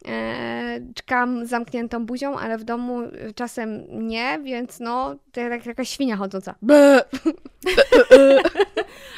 [0.07, 3.01] e, czkam zamkniętą buzią, ale w domu
[3.35, 6.55] czasem nie, więc no, to jak jakaś świnia chodząca.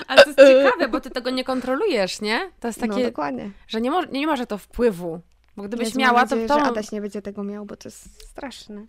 [0.08, 2.40] Ale to jest ciekawe, bo ty tego nie kontrolujesz, nie?
[2.60, 3.52] To jest no, takie, no, dokładnie.
[3.68, 5.20] że nie, mo nie ma, że to wpływu.
[5.58, 6.54] Bo gdybyś Jezu, miała, nadzieję, to...
[6.54, 6.60] to...
[6.60, 8.86] że Adaś nie będzie tego miał, bo to jest straszne.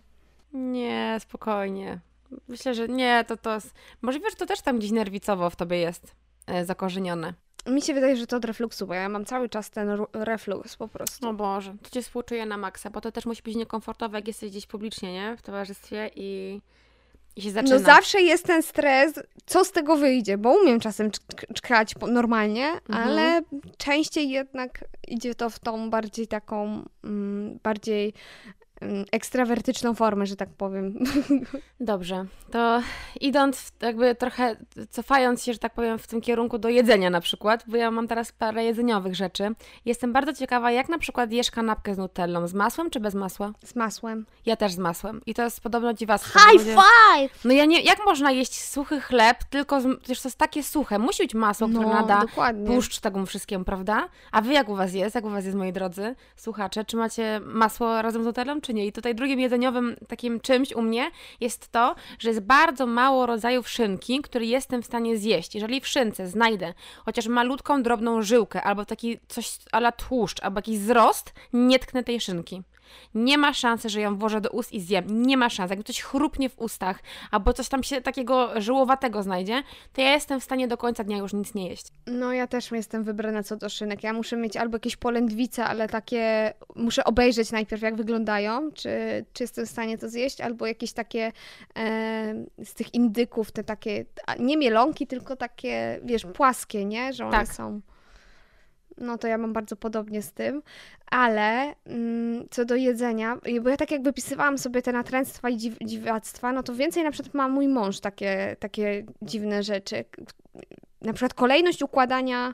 [0.53, 1.99] Nie, spokojnie.
[2.47, 3.73] Myślę, że nie, to to jest...
[4.01, 6.15] Możliwe, że to też tam gdzieś nerwicowo w tobie jest
[6.47, 7.33] e, zakorzenione.
[7.67, 10.87] Mi się wydaje, że to od refluksu, bo ja mam cały czas ten reflux po
[10.87, 11.29] prostu.
[11.29, 14.51] O Boże, to cię współczuję na maksa, bo to też musi być niekomfortowe, jak jesteś
[14.51, 15.37] gdzieś publicznie, nie?
[15.37, 16.61] W towarzystwie i
[17.35, 17.75] i się zaczyna.
[17.75, 19.13] No zawsze jest ten stres,
[19.45, 21.11] co z tego wyjdzie, bo umiem czasem
[21.53, 23.07] czkać normalnie, mhm.
[23.07, 23.41] ale
[23.77, 28.13] częściej jednak idzie to w tą bardziej taką, mm, bardziej
[29.11, 30.93] ekstrawertyczną formę, że tak powiem.
[31.79, 32.81] Dobrze, to
[33.21, 34.55] idąc jakby trochę,
[34.89, 38.07] cofając się, że tak powiem, w tym kierunku do jedzenia na przykład, bo ja mam
[38.07, 39.55] teraz parę jedzeniowych rzeczy.
[39.85, 43.51] Jestem bardzo ciekawa, jak na przykład jesz kanapkę z nutellą, z masłem czy bez masła?
[43.65, 44.25] Z masłem.
[44.45, 46.39] Ja też z masłem i to jest podobno dziwactwo.
[46.39, 47.45] High five!
[47.45, 50.99] No ja nie, jak można jeść suchy chleb, tylko, z, przecież to jest takie suche,
[50.99, 52.67] musi być masło, które no, nada dokładnie.
[52.67, 54.07] tłuszcz temu wszystkiemu, prawda?
[54.31, 57.41] A wy jak u was jest, jak u was jest, moi drodzy słuchacze, czy macie
[57.43, 61.95] masło razem z nutellą, czy I tutaj drugim jedzeniowym takim czymś u mnie jest to,
[62.19, 65.55] że jest bardzo mało rodzajów szynki, który jestem w stanie zjeść.
[65.55, 66.73] Jeżeli w szynce znajdę
[67.05, 72.21] chociaż malutką, drobną żyłkę, albo taki coś ala tłuszcz, albo jakiś wzrost, nie tknę tej
[72.21, 72.63] szynki.
[73.15, 75.25] Nie ma szansy, że ją włożę do ust i zjem.
[75.25, 75.69] Nie ma szans.
[75.69, 76.99] Jakby coś chrupnie w ustach,
[77.31, 79.63] albo coś tam się takiego żyłowatego znajdzie,
[79.93, 81.87] to ja jestem w stanie do końca dnia już nic nie jeść.
[82.07, 84.03] No ja też jestem wybrana co do szynek.
[84.03, 88.89] Ja muszę mieć albo jakieś polędwice, ale takie muszę obejrzeć najpierw jak wyglądają, czy,
[89.33, 91.31] czy jestem w stanie to zjeść, albo jakieś takie
[91.77, 94.05] e, z tych indyków, te takie,
[94.39, 97.13] nie mielonki, tylko takie, wiesz, płaskie, nie?
[97.13, 97.53] Że one tak.
[97.53, 97.81] są
[99.01, 100.61] no to ja mam bardzo podobnie z tym,
[101.11, 105.75] ale mm, co do jedzenia, bo ja tak jak wypisywałam sobie te natręctwa i dziw,
[105.85, 110.05] dziwactwa, no to więcej na przykład ma mój mąż takie, takie dziwne rzeczy.
[111.01, 112.53] Na przykład kolejność układania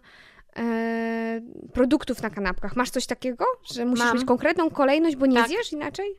[0.57, 1.41] e,
[1.73, 2.75] produktów na kanapkach.
[2.75, 4.15] Masz coś takiego, że musisz mam.
[4.15, 5.47] mieć konkretną kolejność, bo nie tak.
[5.47, 6.15] zjesz inaczej?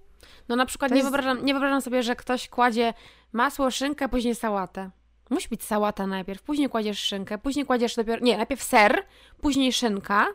[0.48, 1.10] No na przykład nie, jest...
[1.10, 2.94] wyobrażam, nie wyobrażam sobie, że ktoś kładzie
[3.32, 4.90] masło, szynkę, później sałatę.
[5.30, 9.04] Musi być sałata najpierw, później kładziesz szynkę, później kładziesz dopiero, nie, najpierw ser,
[9.40, 10.26] później szynka,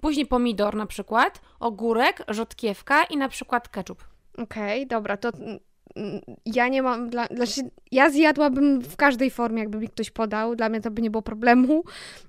[0.00, 4.04] później pomidor na przykład, ogórek, rzodkiewka i na przykład ketchup.
[4.38, 5.30] Okej, dobra, to
[6.46, 10.68] ja nie mam, dla, znaczy ja zjadłabym w każdej formie, jakby mi ktoś podał, dla
[10.68, 11.84] mnie to by nie było problemu,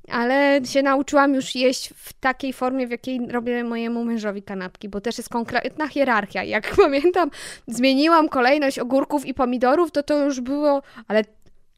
[0.07, 5.01] ale się nauczyłam już jeść w takiej formie, w jakiej robię mojemu mężowi kanapki, bo
[5.01, 6.43] też jest konkretna hierarchia.
[6.43, 7.31] Jak pamiętam,
[7.67, 11.23] zmieniłam kolejność ogórków i pomidorów, to to już było, ale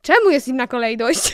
[0.04, 1.34] czemu jest inna kolejność?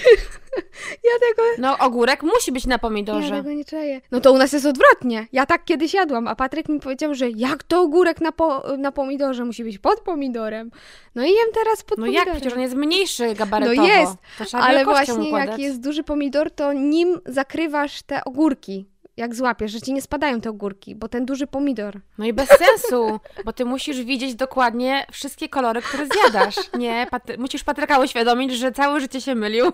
[1.10, 1.44] ja tego...
[1.58, 3.36] No ogórek musi być na Ja pomidorze.
[3.38, 4.02] tego nie czuję.
[4.12, 5.28] No to u nas jest odwrotnie.
[5.32, 8.92] Ja tak kiedyś jadłam, a Patryk mi powiedział, że jak to ogórek na, po, na
[8.92, 10.72] pomidorze musi być pod pomidorem.
[11.16, 12.28] No i jem teraz pod No pomidorem.
[12.28, 13.82] jak, przecież on jest mniejszy gabarytowo.
[13.82, 14.16] No jest,
[14.54, 18.86] Ale właśnie jak jest duży pomidor, to nim zakrywasz te ogórki.
[19.20, 22.00] Jak złapiesz, że ci nie spadają te ogórki, bo ten duży pomidor.
[22.18, 26.56] No i bez sensu, bo ty musisz widzieć dokładnie wszystkie kolory, które zjadasz.
[26.78, 29.66] Nie, Patry- musisz Patryka uświadomić, że całe życie się mylił.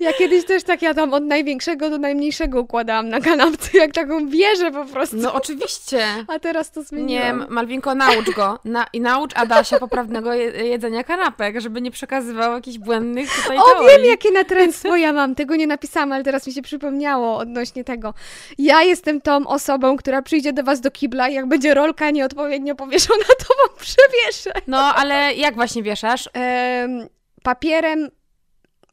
[0.00, 4.70] Ja kiedyś też tak jadłam od największego do najmniejszego układałam na kanapce, jak taką wieżę
[4.70, 5.16] po prostu.
[5.16, 6.04] No oczywiście.
[6.28, 7.46] A teraz to Nie, zmieniłam.
[7.48, 8.58] Malwinko, naucz go.
[8.64, 13.62] Na, I naucz Adasia poprawnego je, jedzenia kanapek, żeby nie przekazywał jakichś błędnych tutaj O,
[13.62, 13.88] teorii.
[13.96, 15.34] wiem, jakie natręctwo ja mam.
[15.34, 18.14] Tego nie napisałam, ale teraz mi się przypomniało odnośnie tego.
[18.58, 22.74] Ja jestem tą osobą, która przyjdzie do was do kibla i jak będzie rolka nieodpowiednio
[22.74, 24.60] powieszona, to wam przewieszę.
[24.66, 26.28] No, ale jak właśnie wieszasz?
[26.32, 27.08] Em,
[27.42, 28.10] papierem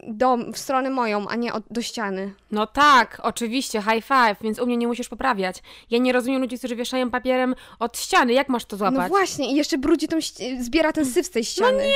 [0.06, 2.32] do, w stronę moją, a nie od, do ściany.
[2.50, 5.56] No tak, oczywiście, high five, więc u mnie nie musisz poprawiać.
[5.90, 8.32] Ja nie rozumiem ludzi, którzy wieszają papierem od ściany.
[8.32, 9.08] Jak masz to No złapać?
[9.08, 10.18] właśnie, i jeszcze brudzi tą,
[10.60, 11.72] zbiera ten syf z tej ściany.
[11.72, 11.92] No nie,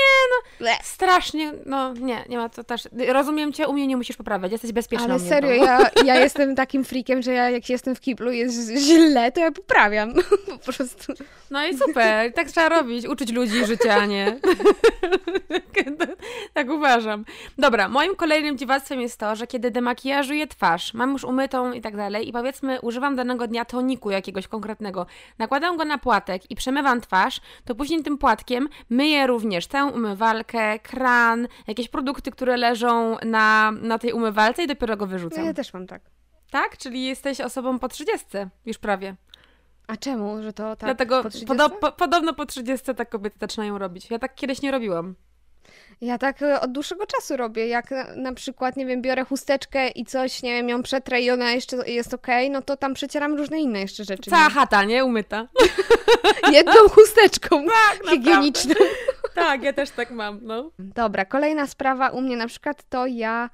[0.60, 0.66] no.
[0.82, 2.88] Strasznie, no nie, nie ma to też.
[3.08, 6.84] Rozumiem cię, u mnie nie musisz poprawiać, jesteś bezpieczna Ale serio, ja, ja jestem takim
[6.84, 10.14] freakiem, że ja jak jestem w kiblu jest źle, to ja poprawiam.
[10.50, 11.12] Po prostu.
[11.50, 14.40] No i super, tak trzeba robić, uczyć ludzi życia, a nie.
[16.54, 17.24] tak uważam.
[17.58, 21.96] Dobra, moim kolejnym dziwactwem jest to, że kiedy demakijażuję twarz, mam już umytą i tak
[21.96, 25.06] dalej i powiedzmy używam danego dnia toniku jakiegoś konkretnego,
[25.38, 30.78] nakładam go na płatek i przemywam twarz, to później tym płatkiem myję również całą umywalkę,
[30.78, 35.44] kran, jakieś produkty, które leżą na, na tej umywalce i dopiero go No wyrzucam.
[35.44, 36.02] ja też mam tak.
[36.50, 36.76] Tak?
[36.78, 38.26] Czyli jesteś osobą po 30,
[38.66, 39.16] już prawie.
[39.86, 41.46] A czemu, że to tak Dlatego po 30?
[41.54, 44.10] podo- po, podobno po 30 tak kobiety zaczynają robić.
[44.10, 45.14] Ja tak kiedyś nie robiłam.
[46.00, 47.66] Ja tak e, od dłuższego czasu robię.
[47.66, 51.30] Jak na, na przykład, nie wiem, biorę chusteczkę i coś, nie wiem, ją przetrę i
[51.30, 54.30] ona jeszcze jest okej, no to tam przecieram różne inne jeszcze rzeczy.
[54.30, 55.04] Cała chata, nie?
[55.04, 55.48] Umyta.
[56.52, 57.64] Jedną chusteczką
[58.10, 58.74] higieniczną.
[59.34, 60.70] tak, ja też tak mam, no.
[60.78, 63.50] Dobra, kolejna sprawa u mnie na przykład to ja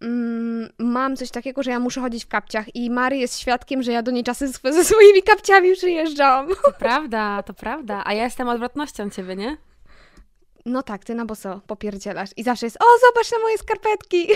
[0.00, 3.92] mm, mam coś takiego, że ja muszę chodzić w kapciach i Mary jest świadkiem, że
[3.92, 6.48] ja do niej czasem ze swoimi kapciami przyjeżdżam.
[6.48, 8.02] To prawda, to prawda.
[8.04, 9.56] A ja jestem odwrotnością ciebie, nie?
[10.66, 14.28] No tak, ty na boso popierdzielasz i zawsze jest, o zobacz na moje skarpetki.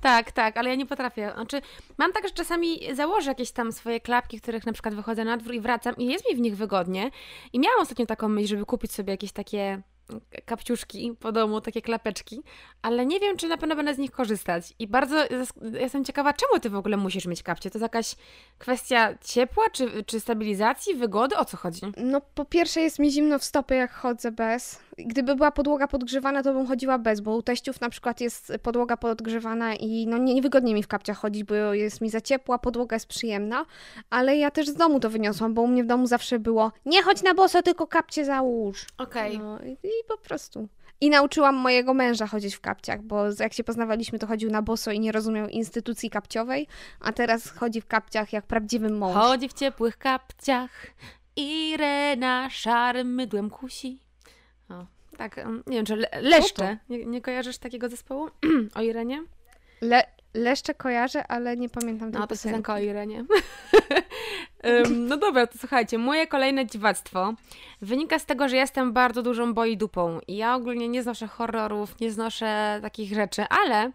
[0.00, 1.32] Tak, tak, ale ja nie potrafię.
[1.34, 1.60] Znaczy,
[1.98, 5.54] mam tak, że czasami założę jakieś tam swoje klapki, których na przykład wychodzę na dwór
[5.54, 7.10] i wracam i jest mi w nich wygodnie.
[7.52, 9.82] I miałam ostatnio taką myśl, żeby kupić sobie jakieś takie
[10.44, 12.42] kapciuszki po domu, takie klapeczki,
[12.82, 14.74] ale nie wiem, czy na pewno będę z nich korzystać.
[14.78, 15.16] I bardzo
[15.80, 17.70] jestem ciekawa, czemu ty w ogóle musisz mieć kapcie?
[17.70, 18.14] To jest jakaś
[18.58, 21.36] kwestia ciepła, czy, czy stabilizacji, wygody?
[21.36, 21.80] O co chodzi?
[21.96, 24.80] No po pierwsze jest mi zimno w stopy, jak chodzę bez.
[24.98, 28.96] Gdyby była podłoga podgrzewana, to bym chodziła bez, bo u teściów na przykład jest podłoga
[28.96, 32.96] podgrzewana i no nie, niewygodnie mi w kapciach chodzić, bo jest mi za ciepła, podłoga
[32.96, 33.66] jest przyjemna,
[34.10, 37.02] ale ja też z domu to wyniosłam, bo u mnie w domu zawsze było nie
[37.02, 38.86] chodź na boso, tylko kapcie załóż.
[38.98, 39.38] Okej.
[39.38, 40.68] No i, i po prostu.
[41.00, 44.90] I nauczyłam mojego męża chodzić w kapciach, bo jak się poznawaliśmy, to chodził na boso
[44.92, 46.66] i nie rozumiał instytucji kapciowej,
[47.00, 49.14] a teraz chodzi w kapciach jak prawdziwy mąż.
[49.14, 50.70] Chodzi w ciepłych kapciach,
[51.36, 53.98] Irena szarym mydłem kusi.
[54.70, 56.76] O, tak, nie wiem, czy le- Leszcze.
[56.88, 58.28] Nie, nie kojarzysz takiego zespołu
[58.74, 59.24] o Irenie?
[59.80, 60.04] Le,
[60.38, 63.24] leszcze kojarzę, ale nie pamiętam tej No, to piosenka o Irenie.
[64.62, 67.34] Em, no dobra, to słuchajcie, moje kolejne dziwactwo
[67.82, 72.00] wynika z tego, że jestem bardzo dużą boi dupą i ja ogólnie nie znoszę horrorów,
[72.00, 73.92] nie znoszę takich rzeczy, ale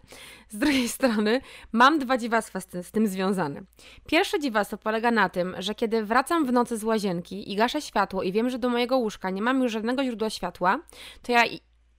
[0.48, 1.40] z drugiej strony
[1.72, 3.62] mam dwa dziwactwa z tym, z tym związane.
[4.06, 8.22] Pierwsze dziwactwo polega na tym, że kiedy wracam w nocy z łazienki i gaszę światło
[8.22, 10.80] i wiem, że do mojego łóżka nie mam już żadnego źródła światła,
[11.22, 11.42] to ja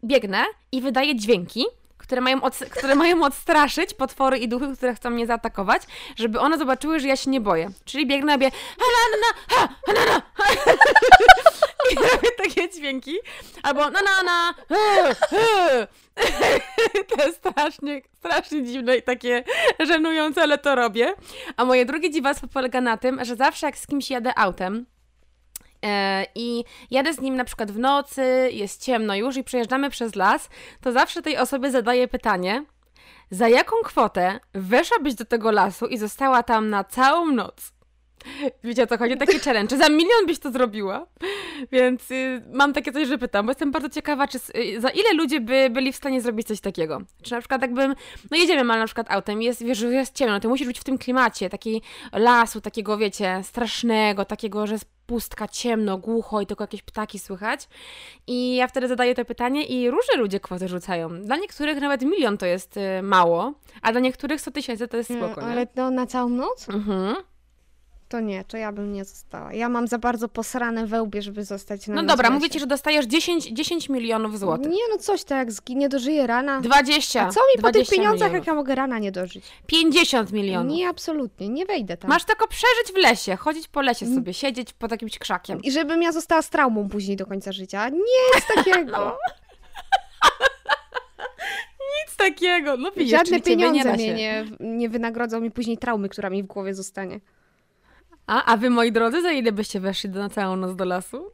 [0.03, 1.65] biegnę i wydaję dźwięki,
[2.05, 5.81] które mają, od, które mają odstraszyć potwory i duchy, które chcą mnie zaatakować,
[6.15, 7.69] żeby one zobaczyły, że ja się nie boję.
[7.85, 9.67] Czyli biegnę hanana, ha.
[11.91, 13.15] I robię takie dźwięki.
[13.63, 14.53] Albo na na na.
[17.09, 19.43] To jest strasznie, strasznie dziwne i takie
[19.79, 21.13] żenujące, ale to robię.
[21.57, 24.85] A moje drugie dziwactwo polega na tym, że zawsze jak z kimś jadę autem,
[26.35, 30.49] i jadę z nim na przykład w nocy, jest ciemno już i przejeżdżamy przez las,
[30.81, 32.65] to zawsze tej osobie zadaję pytanie,
[33.31, 37.75] za jaką kwotę weszłabyś do tego lasu i została tam na całą noc?
[38.63, 39.17] Wiecie o co chodzi?
[39.17, 39.77] Taki challenge.
[39.77, 41.07] Za milion byś to zrobiła.
[41.71, 45.13] Więc y, mam takie coś, że pytam, bo jestem bardzo ciekawa, czy y, za ile
[45.13, 47.01] ludzie by byli w stanie zrobić coś takiego.
[47.23, 47.95] Czy na przykład jakbym,
[48.31, 51.49] no jedziemy na przykład autem jest, wiesz, jest ciemno, ty musisz być w tym klimacie,
[51.49, 51.81] takiej
[52.13, 57.67] lasu, takiego, wiecie, strasznego, takiego, że jest pustka, ciemno, głucho i tylko jakieś ptaki słychać.
[58.27, 61.21] I ja wtedy zadaję to pytanie i różne ludzie kwoty rzucają.
[61.21, 65.09] Dla niektórych nawet milion to jest y, mało, a dla niektórych 100 tysięcy to jest
[65.13, 66.69] spoko, mm, Ale to na całą noc?
[66.69, 67.15] Mhm.
[68.09, 69.53] To nie, to ja bym nie została.
[69.53, 73.05] Ja mam za bardzo posrane wełbie, żeby zostać na No dobra, mówię ci, że dostajesz
[73.05, 74.71] 10, 10 milionów złotych.
[74.71, 76.61] Nie no, coś tak, jak zginie, dożyję rana.
[76.61, 77.21] 20.
[77.21, 78.47] A co mi po tych 20 pieniądzach, jak milionów.
[78.47, 79.45] ja mogę rana nie dożyć?
[79.67, 80.73] 50 milionów.
[80.77, 82.09] Nie, absolutnie, nie wejdę tam.
[82.09, 85.61] Masz tylko przeżyć w lesie, chodzić po lesie sobie, siedzieć pod jakimś krzakiem.
[85.61, 87.89] I żebym ja została z traumą później do końca życia.
[87.89, 87.99] Nie
[88.35, 88.91] jest takiego.
[88.91, 89.17] No.
[92.07, 92.77] Nic takiego.
[92.77, 96.43] No widzisz, Żadne nie pieniądze da mnie nie, nie wynagrodzą mi później traumy, która mi
[96.43, 97.19] w głowie zostanie.
[98.27, 101.31] A, a wy, moi drodzy, za ile byście weszli na całą noc do lasu?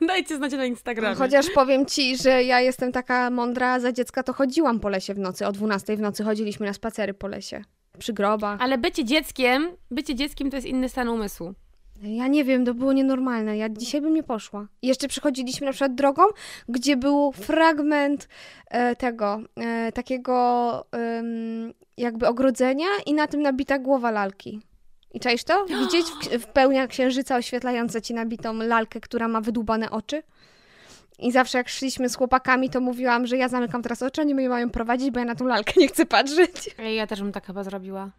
[0.08, 1.16] Dajcie znać na Instagramie.
[1.16, 5.18] Chociaż powiem ci, że ja jestem taka mądra, za dziecka to chodziłam po lesie w
[5.18, 5.46] nocy.
[5.46, 7.64] O 12 w nocy chodziliśmy na spacery po lesie.
[7.98, 8.60] Przy grobach.
[8.62, 11.54] Ale bycie dzieckiem, bycie dzieckiem to jest inny stan umysłu.
[12.02, 13.56] Ja nie wiem, to było nienormalne.
[13.56, 14.66] Ja dzisiaj bym nie poszła.
[14.82, 16.22] Jeszcze przechodziliśmy na przykład drogą,
[16.68, 18.28] gdzie był fragment
[18.70, 24.60] e, tego, e, takiego em, jakby ogrodzenia i na tym nabita głowa lalki.
[25.14, 25.66] I czaisz to?
[25.66, 26.46] Widzieć w, w
[26.88, 30.22] księżyca oświetlające ci nabitą lalkę, która ma wydłubane oczy?
[31.18, 34.48] I zawsze jak szliśmy z chłopakami, to mówiłam, że ja zamykam teraz oczy, oni mnie
[34.48, 36.74] mają prowadzić, bo ja na tą lalkę nie chcę patrzeć.
[36.78, 38.10] Ej, Ja też bym tak chyba zrobiła.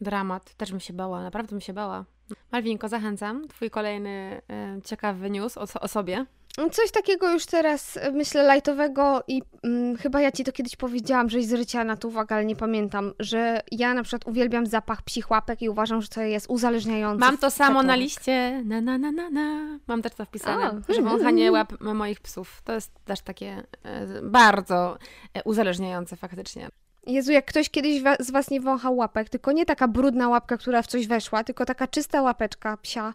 [0.00, 0.54] Dramat.
[0.54, 2.04] Też bym się bała, naprawdę bym się bała.
[2.52, 3.48] Malwinko, zachęcam.
[3.48, 6.26] Twój kolejny e, ciekawy news o, o sobie.
[6.72, 11.30] Coś takiego już teraz, e, myślę, lajtowego i mm, chyba ja ci to kiedyś powiedziałam,
[11.30, 15.30] żeś zwróciła na to uwagę, ale nie pamiętam, że ja na przykład uwielbiam zapach psich
[15.30, 17.26] łapek i uważam, że to jest uzależniające.
[17.26, 18.62] Mam to samo na liście.
[18.64, 19.78] Na, na, na, na, na.
[19.86, 20.80] Mam też to wpisane.
[20.88, 21.54] O, że wąchanie mm.
[21.54, 22.62] łap moich psów.
[22.64, 24.98] To jest też takie e, bardzo
[25.34, 26.68] e, uzależniające faktycznie.
[27.08, 30.56] Jezu, jak ktoś kiedyś wa- z was nie wąchał łapek, tylko nie taka brudna łapka,
[30.56, 33.14] która w coś weszła, tylko taka czysta łapeczka psia.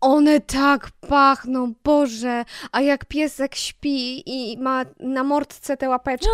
[0.00, 2.44] One tak pachną, Boże!
[2.72, 6.28] A jak piesek śpi i ma na mordce te łapeczki,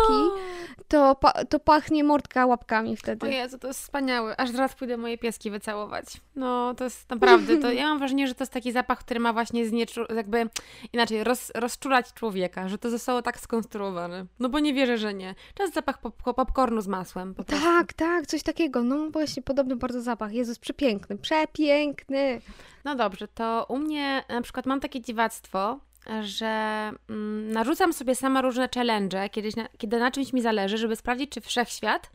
[0.87, 3.25] to, pa- to pachnie mordka łapkami wtedy.
[3.27, 4.39] O Jezu, to jest wspaniałe.
[4.39, 6.05] Aż zaraz pójdę moje pieski wycałować.
[6.35, 9.33] No, to jest naprawdę, to ja mam wrażenie, że to jest taki zapach, który ma
[9.33, 10.49] właśnie znieczu- jakby
[10.93, 14.25] inaczej, roz, rozczulać człowieka, że to zostało tak skonstruowane.
[14.39, 15.35] No bo nie wierzę, że nie.
[15.53, 17.35] To jest zapach pop- popcornu z masłem.
[17.47, 18.83] Tak, tak, coś takiego.
[18.83, 20.33] No właśnie, podobny bardzo zapach.
[20.33, 22.41] Jezus, przepiękny, przepiękny.
[22.83, 25.79] No dobrze, to u mnie na przykład mam takie dziwactwo,
[26.21, 30.95] że mm, narzucam sobie sama różne challenge, kiedyś na, kiedy na czymś mi zależy, żeby
[30.95, 32.11] sprawdzić, czy wszechświat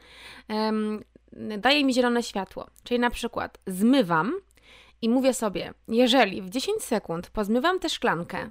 [1.58, 2.66] daje mi zielone światło.
[2.84, 4.32] Czyli na przykład zmywam
[5.02, 8.48] i mówię sobie, jeżeli w 10 sekund pozmywam tę szklankę,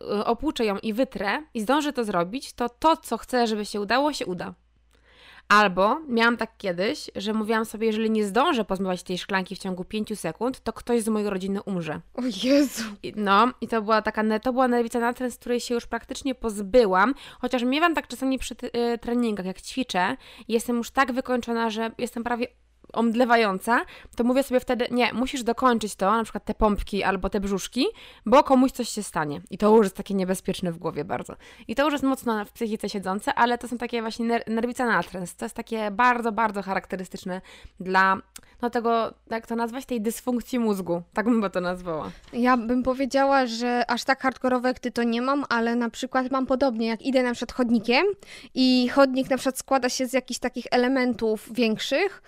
[0.00, 3.80] y, opłuczę ją i wytrę i zdążę to zrobić, to to, co chcę, żeby się
[3.80, 4.54] udało, się uda.
[5.48, 9.84] Albo miałam tak kiedyś, że mówiłam sobie, jeżeli nie zdążę pozmywać tej szklanki w ciągu
[9.84, 12.00] 5 sekund, to ktoś z mojej rodziny umrze.
[12.14, 12.84] O Jezu.
[13.02, 16.34] I- No, i to była taka, to była nerwica natręt, z której się już praktycznie
[16.34, 18.54] pozbyłam, chociaż miewam tak czasami przy
[18.94, 20.16] y, treningach, jak ćwiczę
[20.48, 22.46] jestem już tak wykończona, że jestem prawie
[22.92, 23.80] omdlewająca,
[24.16, 27.86] to mówię sobie wtedy, nie, musisz dokończyć to, na przykład te pompki albo te brzuszki,
[28.26, 29.40] bo komuś coś się stanie.
[29.50, 31.36] I to już jest takie niebezpieczne w głowie bardzo.
[31.68, 34.86] I to już jest mocno w psychice siedzące, ale to są takie właśnie ner- nerwica
[34.86, 35.34] natręt.
[35.34, 37.40] To jest takie bardzo, bardzo charakterystyczne
[37.80, 38.16] dla,
[38.62, 41.02] no tego, jak to nazwać, tej dysfunkcji mózgu.
[41.14, 42.10] Tak bym to nazwała.
[42.32, 46.30] Ja bym powiedziała, że aż tak hardkorowe jak ty to nie mam, ale na przykład
[46.30, 48.06] mam podobnie, jak idę na przykład chodnikiem
[48.54, 52.22] i chodnik na przykład składa się z jakichś takich elementów większych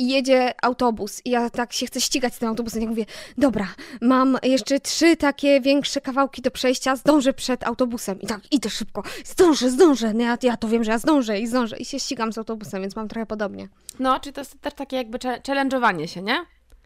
[0.00, 3.06] i jedzie autobus i ja tak się chcę ścigać z tym autobusem, jak mówię,
[3.38, 3.68] dobra,
[4.00, 9.02] mam jeszcze trzy takie większe kawałki do przejścia, zdążę przed autobusem i tak idę szybko,
[9.24, 12.32] zdążę, zdążę, no ja, ja to wiem, że ja zdążę i zdążę i się ścigam
[12.32, 13.68] z autobusem, więc mam trochę podobnie.
[13.98, 16.36] No, czyli to jest też takie jakby challenge'owanie się, nie?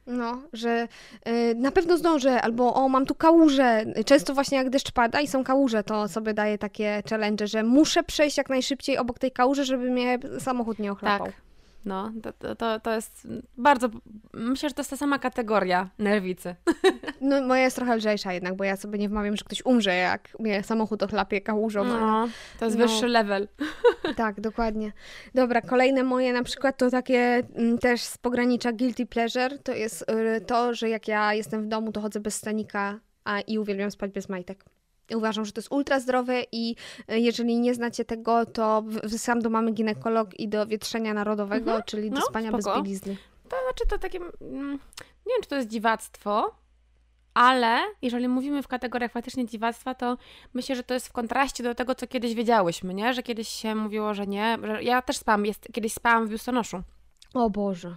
[0.06, 0.88] No, że
[1.28, 3.84] y, na pewno zdążę, albo o, mam tu kałuże.
[4.06, 8.02] Często właśnie jak deszcz pada i są kałuże, to sobie daję takie challenge, że muszę
[8.02, 11.26] przejść jak najszybciej obok tej kałuży, żeby mnie samochód nie ochlapał.
[11.26, 11.36] Tak.
[11.84, 13.88] No, to, to, to jest bardzo.
[14.32, 16.54] Myślę, że to jest ta sama kategoria nerwicy.
[17.20, 20.36] No, moja jest trochę lżejsza jednak, bo ja sobie nie wmawiam, że ktoś umrze, jak
[20.38, 21.84] mnie samochód ochlapie kałużą.
[21.84, 22.28] No,
[22.58, 22.86] to jest no.
[22.86, 23.48] wyższy level.
[24.16, 24.92] Tak, dokładnie.
[25.34, 29.58] Dobra, kolejne moje na przykład to takie m, mm, też z pogranicza guilty pleasure.
[29.58, 33.40] To jest y, to, że jak ja jestem w domu, to chodzę bez stanika a,
[33.40, 34.64] i uwielbiam spać bez majtek.
[35.14, 36.76] Uważam, że to jest ultra zdrowe i
[37.08, 41.82] e, jeżeli nie znacie tego, to wysyłam do mamy ginekolog i do wietrzenia narodowego, mhm.
[41.86, 42.74] czyli do no, spania spoko.
[42.74, 43.16] bez bielizny.
[43.48, 44.72] To znaczy to takie, mm,
[45.26, 46.54] nie wiem czy to jest dziwactwo,
[47.34, 50.16] ale jeżeli mówimy w kategoriach faktycznie dziwactwa, to
[50.54, 53.14] myślę, że to jest w kontraście do tego, co kiedyś wiedziałyśmy, nie?
[53.14, 56.82] Że kiedyś się mówiło, że nie, że ja też spałam, jest, kiedyś spałam w biustonoszu.
[57.34, 57.96] O Boże.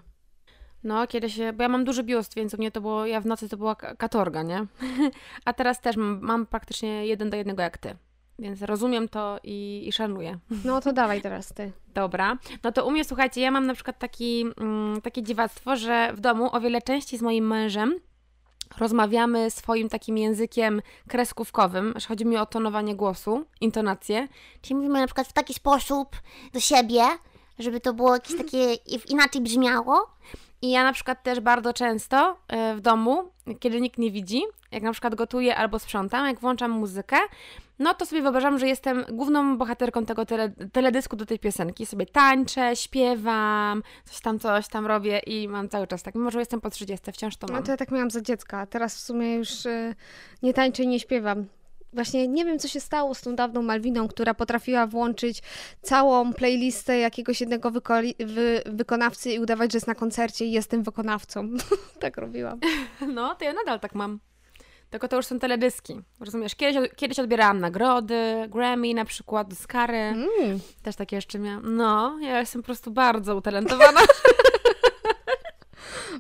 [0.88, 3.50] No, kiedyś, bo ja mam duży biust, więc u mnie to było, ja w nocy
[3.50, 4.66] to była katorga, nie?
[5.46, 7.96] A teraz też mam, mam praktycznie jeden do jednego jak ty.
[8.40, 10.40] Więc rozumiem to i, i szanuję.
[10.66, 11.72] No to dawaj teraz ty.
[11.94, 12.38] Dobra.
[12.64, 16.20] No to u mnie, słuchajcie, ja mam na przykład taki, mm, takie dziwactwo, że w
[16.20, 18.00] domu o wiele częściej z moim mężem
[18.78, 24.28] rozmawiamy swoim takim językiem kreskówkowym, że chodzi mi o tonowanie głosu, intonację.
[24.62, 26.16] Czyli mówimy na przykład w taki sposób
[26.54, 27.04] do siebie,
[27.60, 28.74] żeby to było jakieś takie
[29.10, 30.18] inaczej brzmiało.
[30.68, 34.42] I ja na przykład też bardzo często e, w domu, kiedy nikt nie widzi,
[34.72, 37.18] jak na przykład gotuję albo sprzątam, jak włączam muzykę,
[37.80, 41.86] no to sobie wyobrażam, że jestem główną bohaterką tego tele, teledysku do tej piosenki.
[41.86, 46.16] Sobie tańczę, śpiewam, coś tam, coś tam robię i mam cały czas tak.
[46.16, 47.56] Mimo, że jestem po 30, wciąż to mam.
[47.56, 48.66] No to ja tak miałam za dziecka.
[48.66, 49.96] Teraz w sumie już y,
[50.44, 51.46] nie tańczę i nie śpiewam.
[51.94, 55.42] Właśnie nie wiem, co się stało z tą dawną Malwiną, która potrafiła włączyć
[55.82, 61.50] całą playlistę jakiegoś jednego wy- wykonawcy i udawać, że jest na koncercie i jestem wykonawcą.
[62.00, 62.60] tak robiłam.
[63.14, 64.20] No, to ja nadal tak mam.
[64.90, 66.00] Tylko to już są teledyski.
[66.20, 66.56] Rozumiesz?
[66.56, 69.98] Kiedyś, kiedyś odbierałam nagrody, Grammy na przykład, Oscary.
[69.98, 70.26] Mm.
[70.84, 71.76] Też takie jeszcze miałam.
[71.76, 74.00] No, ja jestem po prostu bardzo utalentowana.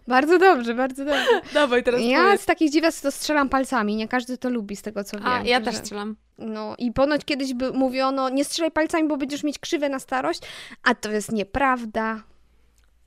[0.08, 1.42] Bardzo dobrze, bardzo dobrze.
[1.54, 2.42] Dawaj teraz Ja powiedz.
[2.42, 3.96] z takich dziwiactw to strzelam palcami.
[3.96, 5.28] Nie każdy to lubi, z tego co wiem.
[5.28, 6.16] A, ja też strzelam.
[6.38, 10.42] No i ponoć kiedyś by mówiono, nie strzelaj palcami, bo będziesz mieć krzywe na starość,
[10.84, 12.24] a to jest nieprawda.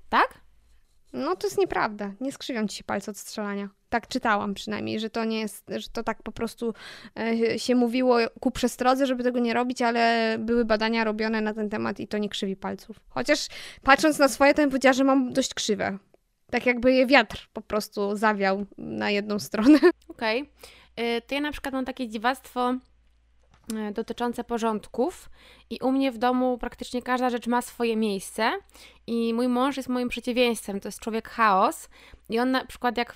[0.08, 0.40] Tak?
[1.12, 2.12] No to jest nieprawda.
[2.20, 3.68] Nie skrzywią ci się palce od strzelania.
[3.88, 6.74] Tak czytałam przynajmniej, że to nie jest, że to tak po prostu
[7.18, 11.70] e, się mówiło ku przestrodze, żeby tego nie robić, ale były badania robione na ten
[11.70, 13.00] temat i to nie krzywi palców.
[13.08, 13.46] Chociaż
[13.82, 15.98] patrząc na swoje, to bym powiedziała, że mam dość krzywe.
[16.50, 19.78] Tak jakby je wiatr po prostu zawiał na jedną stronę.
[20.08, 20.42] Okej.
[20.42, 21.22] Okay.
[21.26, 25.30] To ja na przykład mam takie dziwactwo y, dotyczące porządków
[25.70, 28.52] i u mnie w domu praktycznie każda rzecz ma swoje miejsce
[29.06, 31.88] i mój mąż jest moim przeciwieństwem, to jest człowiek chaos
[32.28, 33.14] i on na przykład jak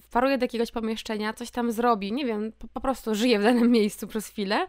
[0.00, 3.70] wparuje do jakiegoś pomieszczenia, coś tam zrobi, nie wiem, po, po prostu żyje w danym
[3.70, 4.66] miejscu przez chwilę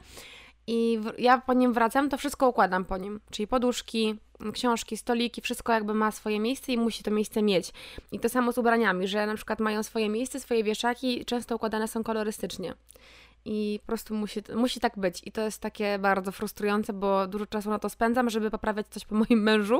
[0.67, 4.15] i w, ja po nim wracam, to wszystko układam po nim, czyli poduszki,
[4.53, 7.71] książki, stoliki, wszystko jakby ma swoje miejsce i musi to miejsce mieć.
[8.11, 11.87] I to samo z ubraniami, że na przykład mają swoje miejsce, swoje wieszaki, często układane
[11.87, 12.73] są kolorystycznie.
[13.45, 15.21] I po prostu musi, musi tak być.
[15.25, 19.05] I to jest takie bardzo frustrujące, bo dużo czasu na to spędzam, żeby poprawiać coś
[19.05, 19.79] po moim mężu.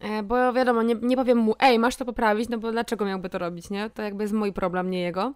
[0.00, 3.28] E, bo wiadomo, nie, nie powiem mu, ej, masz to poprawić, no bo dlaczego miałby
[3.28, 3.90] to robić, nie?
[3.90, 5.34] To jakby jest mój problem, nie jego.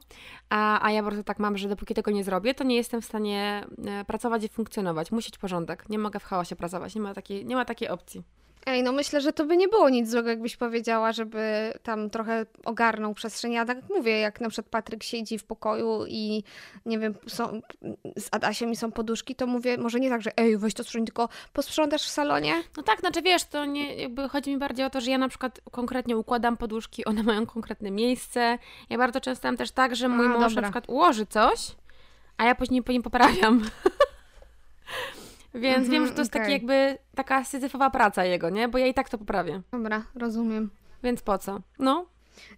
[0.49, 3.05] A, a ja prostu tak mam, że dopóki tego nie zrobię, to nie jestem w
[3.05, 5.13] stanie e, pracować i funkcjonować.
[5.13, 5.89] Musi być porządek.
[5.89, 8.23] Nie mogę w chaosie pracować, nie ma takiej, nie ma takiej opcji.
[8.67, 12.47] Ej, no myślę, że to by nie było nic złego, jakbyś powiedziała, żeby tam trochę
[12.65, 13.53] ogarnął przestrzeń.
[13.53, 16.45] Ja tak mówię, jak na przykład Patryk siedzi w pokoju i
[16.87, 17.61] nie wiem, są,
[18.19, 21.07] z Adasiem i są poduszki, to mówię, może nie tak, że ej, weź to sprzątaj,
[21.07, 22.63] tylko posprzątasz w salonie?
[22.77, 25.29] No tak, znaczy wiesz, to nie, jakby chodzi mi bardziej o to, że ja na
[25.29, 28.59] przykład konkretnie układam poduszki, one mają konkretne miejsce.
[28.91, 30.55] Ja bardzo często mam też tak, że mój a, mąż dobra.
[30.55, 31.77] na przykład ułoży coś,
[32.37, 33.63] a ja później po nim poprawiam.
[35.55, 36.43] Więc wiem, że to jest okay.
[36.43, 38.69] taki jakby taka syzyfowa praca jego, nie?
[38.69, 39.63] Bo ja i tak to poprawię.
[39.73, 40.71] Dobra, rozumiem.
[41.03, 41.61] Więc po co?
[41.79, 42.07] No.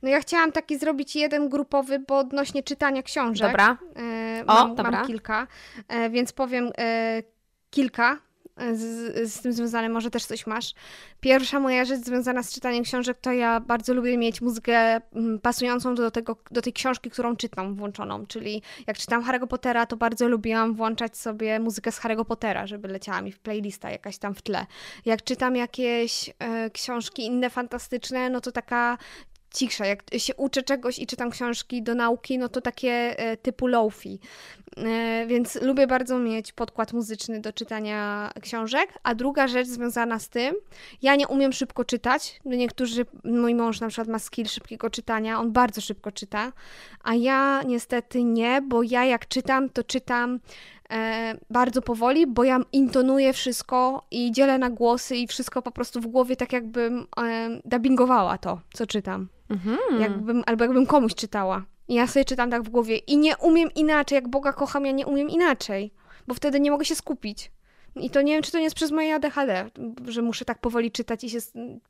[0.02, 3.48] No ja chciałam taki zrobić jeden grupowy, bo odnośnie czytania książek.
[3.48, 3.76] Dobra.
[3.96, 4.90] E, mam, o, dobra.
[4.90, 5.46] Mam kilka,
[5.88, 7.22] e, więc powiem e,
[7.70, 8.18] kilka
[8.56, 10.74] z, z tym związane, może też coś masz.
[11.20, 15.94] Pierwsza moja rzecz związana z czytaniem książek, to ja bardzo lubię mieć muzykę mm, pasującą
[15.94, 18.26] do, tego, do tej książki, którą czytam, włączoną.
[18.26, 22.88] Czyli jak czytam Harry'ego Pottera, to bardzo lubiłam włączać sobie muzykę z Harry'ego Pottera, żeby
[22.88, 24.66] leciała mi w playlista jakaś tam w tle.
[25.04, 28.98] Jak czytam jakieś e, książki inne fantastyczne, no to taka
[29.54, 29.86] cisza.
[29.86, 34.20] Jak się uczę czegoś i czytam książki do nauki, no to takie e, typu lofi.
[34.76, 38.98] E, więc lubię bardzo mieć podkład muzyczny do czytania książek.
[39.02, 40.54] A druga rzecz związana z tym,
[41.02, 42.40] ja nie umiem szybko czytać.
[42.44, 46.52] Niektórzy, mój mąż na przykład ma skill szybkiego czytania, on bardzo szybko czyta,
[47.04, 50.40] a ja niestety nie, bo ja jak czytam, to czytam
[50.90, 56.00] e, bardzo powoli, bo ja intonuję wszystko i dzielę na głosy i wszystko po prostu
[56.00, 57.06] w głowie tak jakbym
[57.64, 59.28] dubbingowała to, co czytam.
[59.52, 60.00] Mhm.
[60.00, 61.64] Jakbym, albo jakbym komuś czytała.
[61.88, 64.92] I ja sobie czytam tak w głowie i nie umiem inaczej, jak Boga kocham, ja
[64.92, 65.92] nie umiem inaczej,
[66.26, 67.52] bo wtedy nie mogę się skupić.
[67.96, 69.70] I to nie wiem, czy to nie jest przez moje ADHD,
[70.08, 71.38] że muszę tak powoli czytać i się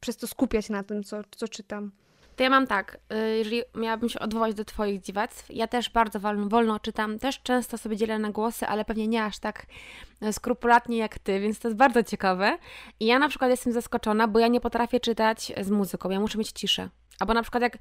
[0.01, 1.93] przez to skupiać na tym, co, co czytam.
[2.43, 6.49] Ja mam tak, y, jeżeli miałabym się odwołać do Twoich dziwactw, ja też bardzo wolno,
[6.49, 9.67] wolno czytam, też często sobie dzielę na głosy, ale pewnie nie aż tak
[10.23, 12.59] y, skrupulatnie jak Ty, więc to jest bardzo ciekawe.
[13.01, 16.39] I ja na przykład jestem zaskoczona, bo ja nie potrafię czytać z muzyką, ja muszę
[16.39, 16.89] mieć ciszę.
[17.21, 17.79] Albo na przykład jak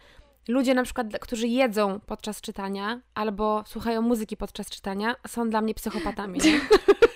[0.47, 5.73] ludzie na przykład, którzy jedzą podczas czytania, albo słuchają muzyki podczas czytania, są dla mnie
[5.73, 6.39] psychopatami.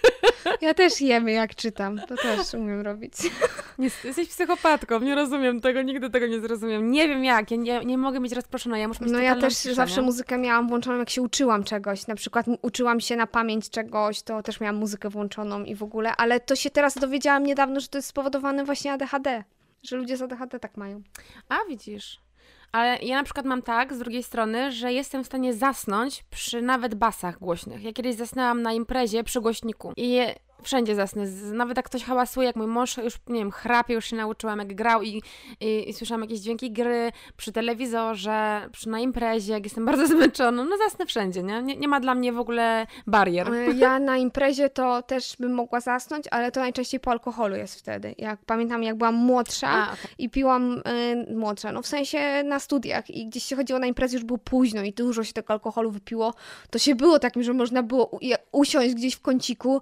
[0.62, 2.00] Ja też jemy, jak czytam.
[2.08, 3.14] To też umiem robić.
[3.80, 6.92] Nie, jesteś psychopatką, nie rozumiem tego, nigdy tego nie zrozumiem.
[6.92, 9.58] Nie wiem jak, ja nie, nie mogę mieć rozproszona, ja muszę mieć No ja też
[9.58, 10.06] ciszę, zawsze nie?
[10.06, 12.08] muzykę miałam włączoną, jak się uczyłam czegoś.
[12.08, 16.16] Na przykład uczyłam się na pamięć czegoś, to też miałam muzykę włączoną i w ogóle.
[16.16, 19.44] Ale to się teraz dowiedziałam niedawno, że to jest spowodowane właśnie ADHD.
[19.84, 21.02] Że ludzie z ADHD tak mają.
[21.50, 22.25] A widzisz.
[22.76, 26.62] Ale ja na przykład mam tak, z drugiej strony, że jestem w stanie zasnąć przy
[26.62, 27.84] nawet basach głośnych.
[27.84, 30.20] Ja kiedyś zasnęłam na imprezie przy głośniku i
[30.64, 31.26] wszędzie zasnę.
[31.54, 34.76] Nawet jak ktoś hałasuje, jak mój mąż już, nie wiem, chrapie, już się nauczyłam, jak
[34.76, 35.22] grał i,
[35.60, 40.64] i, i słyszałam jakieś dźwięki gry przy telewizorze, przy, na imprezie, jak jestem bardzo zmęczona,
[40.64, 41.62] no zasnę wszędzie, nie?
[41.62, 41.76] nie?
[41.76, 43.54] Nie ma dla mnie w ogóle barier.
[43.54, 47.80] E, Ja na imprezie to też bym mogła zasnąć, ale to najczęściej po alkoholu jest
[47.80, 48.16] wtedy.
[48.18, 49.98] Jak pamiętam, jak byłam młodsza A, okej.
[50.18, 50.82] i piłam
[51.30, 54.40] y, młodsza, no w sensie na studiach i gdzieś się chodziło na imprezy, już było
[54.40, 56.34] późno i dużo się tego alkoholu wypiło,
[56.70, 58.20] to się było takim, że można było u-
[58.52, 59.82] usiąść gdzieś w kąciku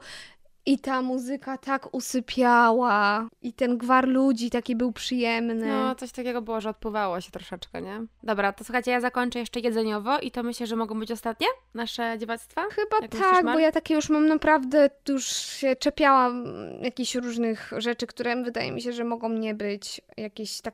[0.65, 5.65] i ta muzyka tak usypiała i ten gwar ludzi taki był przyjemny.
[5.67, 8.01] No, coś takiego było, że odpływało się troszeczkę, nie?
[8.23, 12.17] Dobra, to słuchajcie, ja zakończę jeszcze jedzeniowo i to myślę, że mogą być ostatnie nasze
[12.19, 12.61] dziewactwa?
[12.71, 13.55] Chyba Jak myślisz, tak, Mar?
[13.55, 16.45] bo ja takie już mam naprawdę, już się czepiałam
[16.81, 20.73] jakichś różnych rzeczy, które wydaje mi się, że mogą nie być jakieś tak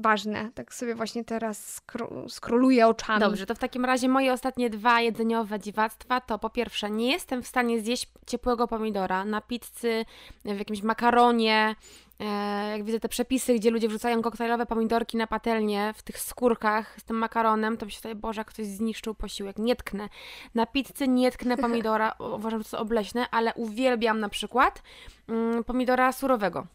[0.00, 0.50] ważne.
[0.54, 3.20] Tak sobie właśnie teraz skro- skroluję oczami.
[3.20, 7.42] Dobrze, to w takim razie moje ostatnie dwa jedzeniowe dziwactwa to po pierwsze, nie jestem
[7.42, 10.04] w stanie zjeść ciepłego pomidora na pizzy,
[10.44, 11.76] w jakimś makaronie.
[12.20, 17.00] E, jak widzę te przepisy, gdzie ludzie wrzucają koktajlowe pomidorki na patelnię w tych skórkach
[17.00, 19.58] z tym makaronem, to myślę Boże, ktoś zniszczył posiłek.
[19.58, 20.08] Nie tknę.
[20.54, 24.82] Na pizzy nie tknę pomidora, uważam, że to obleśne, ale uwielbiam na przykład
[25.28, 26.66] mm, pomidora surowego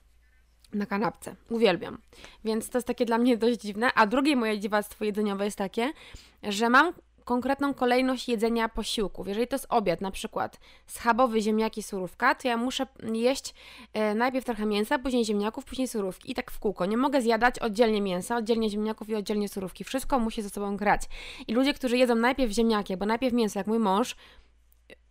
[0.73, 1.35] na kanapce.
[1.49, 1.97] Uwielbiam.
[2.45, 3.93] Więc to jest takie dla mnie dość dziwne.
[3.95, 5.93] A drugie moje dziwactwo jedzeniowe jest takie,
[6.43, 6.93] że mam
[7.25, 9.27] konkretną kolejność jedzenia posiłków.
[9.27, 13.53] Jeżeli to jest obiad, na przykład schabowy, ziemniaki, surówka, to ja muszę jeść
[13.93, 16.85] e, najpierw trochę mięsa, później ziemniaków, później surówki i tak w kółko.
[16.85, 19.83] Nie mogę zjadać oddzielnie mięsa, oddzielnie ziemniaków i oddzielnie surówki.
[19.83, 21.01] Wszystko musi ze sobą grać.
[21.47, 24.15] I ludzie, którzy jedzą najpierw ziemniaki, bo najpierw mięso, jak mój mąż,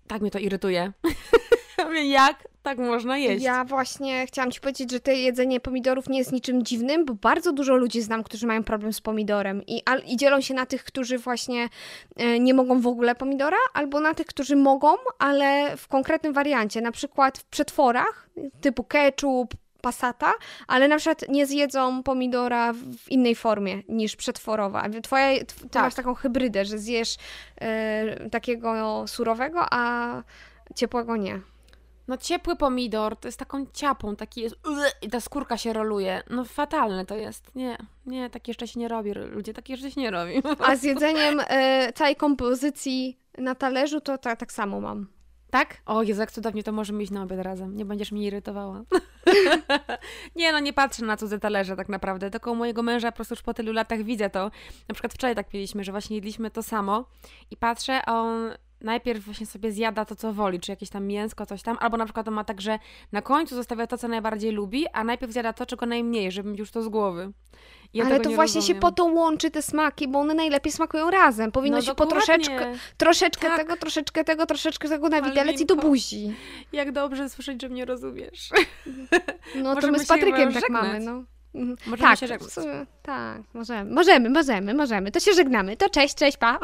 [0.09, 0.93] tak mnie to irytuje.
[2.05, 3.45] Jak tak można jeść?
[3.45, 7.53] Ja właśnie chciałam Ci powiedzieć, że to jedzenie pomidorów nie jest niczym dziwnym, bo bardzo
[7.53, 10.85] dużo ludzi znam, którzy mają problem z pomidorem i, al, i dzielą się na tych,
[10.85, 11.69] którzy właśnie
[12.17, 16.81] e, nie mogą w ogóle pomidora, albo na tych, którzy mogą, ale w konkretnym wariancie,
[16.81, 18.29] na przykład w przetworach
[18.61, 20.33] typu ketchup, pasata,
[20.69, 24.85] ale na przykład nie zjedzą pomidora w innej formie niż przetworowa.
[25.03, 25.83] Twoja, tw- ty Tak.
[25.83, 27.17] masz taką hybrydę, że zjesz
[27.61, 30.23] e, takiego surowego, a
[30.75, 31.41] ciepłego nie.
[32.11, 34.57] No ciepły pomidor to jest taką ciapą, taki jest
[35.03, 36.23] i ta skórka się roluje.
[36.31, 37.55] No fatalne to jest.
[37.55, 39.13] Nie, nie, takie jeszcze się nie robi.
[39.13, 40.43] Ludzie takie jeszcze się nie robi.
[40.59, 45.07] A z jedzeniem e, całej kompozycji na talerzu to ta, tak samo mam.
[45.51, 45.77] Tak?
[45.87, 47.77] O Jezu, jak cudownie, to możemy iść na obiad razem.
[47.77, 48.83] Nie będziesz mnie irytowała.
[50.37, 52.31] nie, no nie patrzę na cudze talerze tak naprawdę.
[52.31, 54.51] Tylko u mojego męża po prostu już po tylu latach widzę to.
[54.89, 57.05] Na przykład wczoraj tak piliśmy, że właśnie jedliśmy to samo
[57.51, 58.51] i patrzę, a on
[58.81, 62.05] najpierw właśnie sobie zjada to, co woli, czy jakieś tam mięsko, coś tam, albo na
[62.05, 62.79] przykład on ma tak, że
[63.13, 66.59] na końcu zostawia to, co najbardziej lubi, a najpierw zjada to, czego najmniej, żeby mieć
[66.59, 67.33] już to z głowy.
[67.95, 68.77] Ja Ale to nie właśnie rozumiem.
[68.77, 71.53] się po to łączy te smaki, bo one najlepiej smakują razem.
[71.53, 72.25] Powinno No się po dokładnie.
[72.45, 73.59] troszeczkę, troszeczkę Tak.
[73.59, 76.35] tego, troszeczkę tego, troszeczkę tego na widelec i do buzi.
[76.73, 78.51] Jak dobrze słyszeć, że mnie rozumiesz.
[79.55, 81.25] No to my z Patrykiem tak mamy, no.
[81.55, 81.77] Mhm.
[81.87, 82.51] Możemy tak, się żegnać.
[82.51, 85.11] sumie- tak, możemy, możemy, możemy, możemy.
[85.11, 85.77] To się żegnamy.
[85.77, 86.59] To cześć, cześć, pa.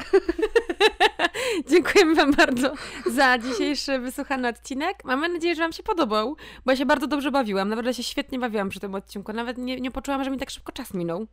[1.70, 2.74] Dziękujemy Wam bardzo
[3.07, 5.05] za dzisiejszy wysłuchany odcinek.
[5.05, 7.68] Mamy nadzieję, że Wam się podobał, bo ja się bardzo dobrze bawiłam.
[7.68, 9.32] Naprawdę się świetnie bawiłam przy tym odcinku.
[9.32, 11.26] Nawet nie, nie poczułam, że mi tak szybko czas minął.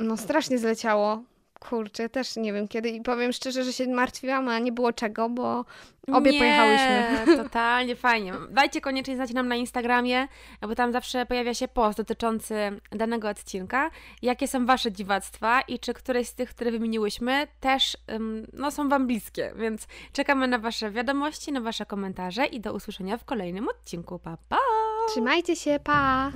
[0.00, 1.22] No strasznie zleciało.
[1.58, 5.28] Kurczę, też nie wiem kiedy i powiem szczerze, że się martwiłam, a nie było czego,
[5.28, 5.64] bo
[6.12, 7.36] obie nie, pojechałyśmy.
[7.44, 8.32] totalnie fajnie.
[8.50, 10.28] Dajcie koniecznie znać nam na Instagramie,
[10.60, 12.54] bo tam zawsze pojawia się post dotyczący
[12.92, 13.90] danego odcinka.
[14.22, 17.96] Jakie są Wasze dziwactwa i czy któreś z tych, które wymieniłyśmy też
[18.52, 23.16] no, są Wam bliskie, więc czekamy na Wasze wiadomości, na Wasze komentarze i do usłyszenia
[23.16, 24.18] w kolejnym odcinku.
[24.18, 24.58] Pa, pa!
[25.08, 26.30] Trzymajcie się, pa!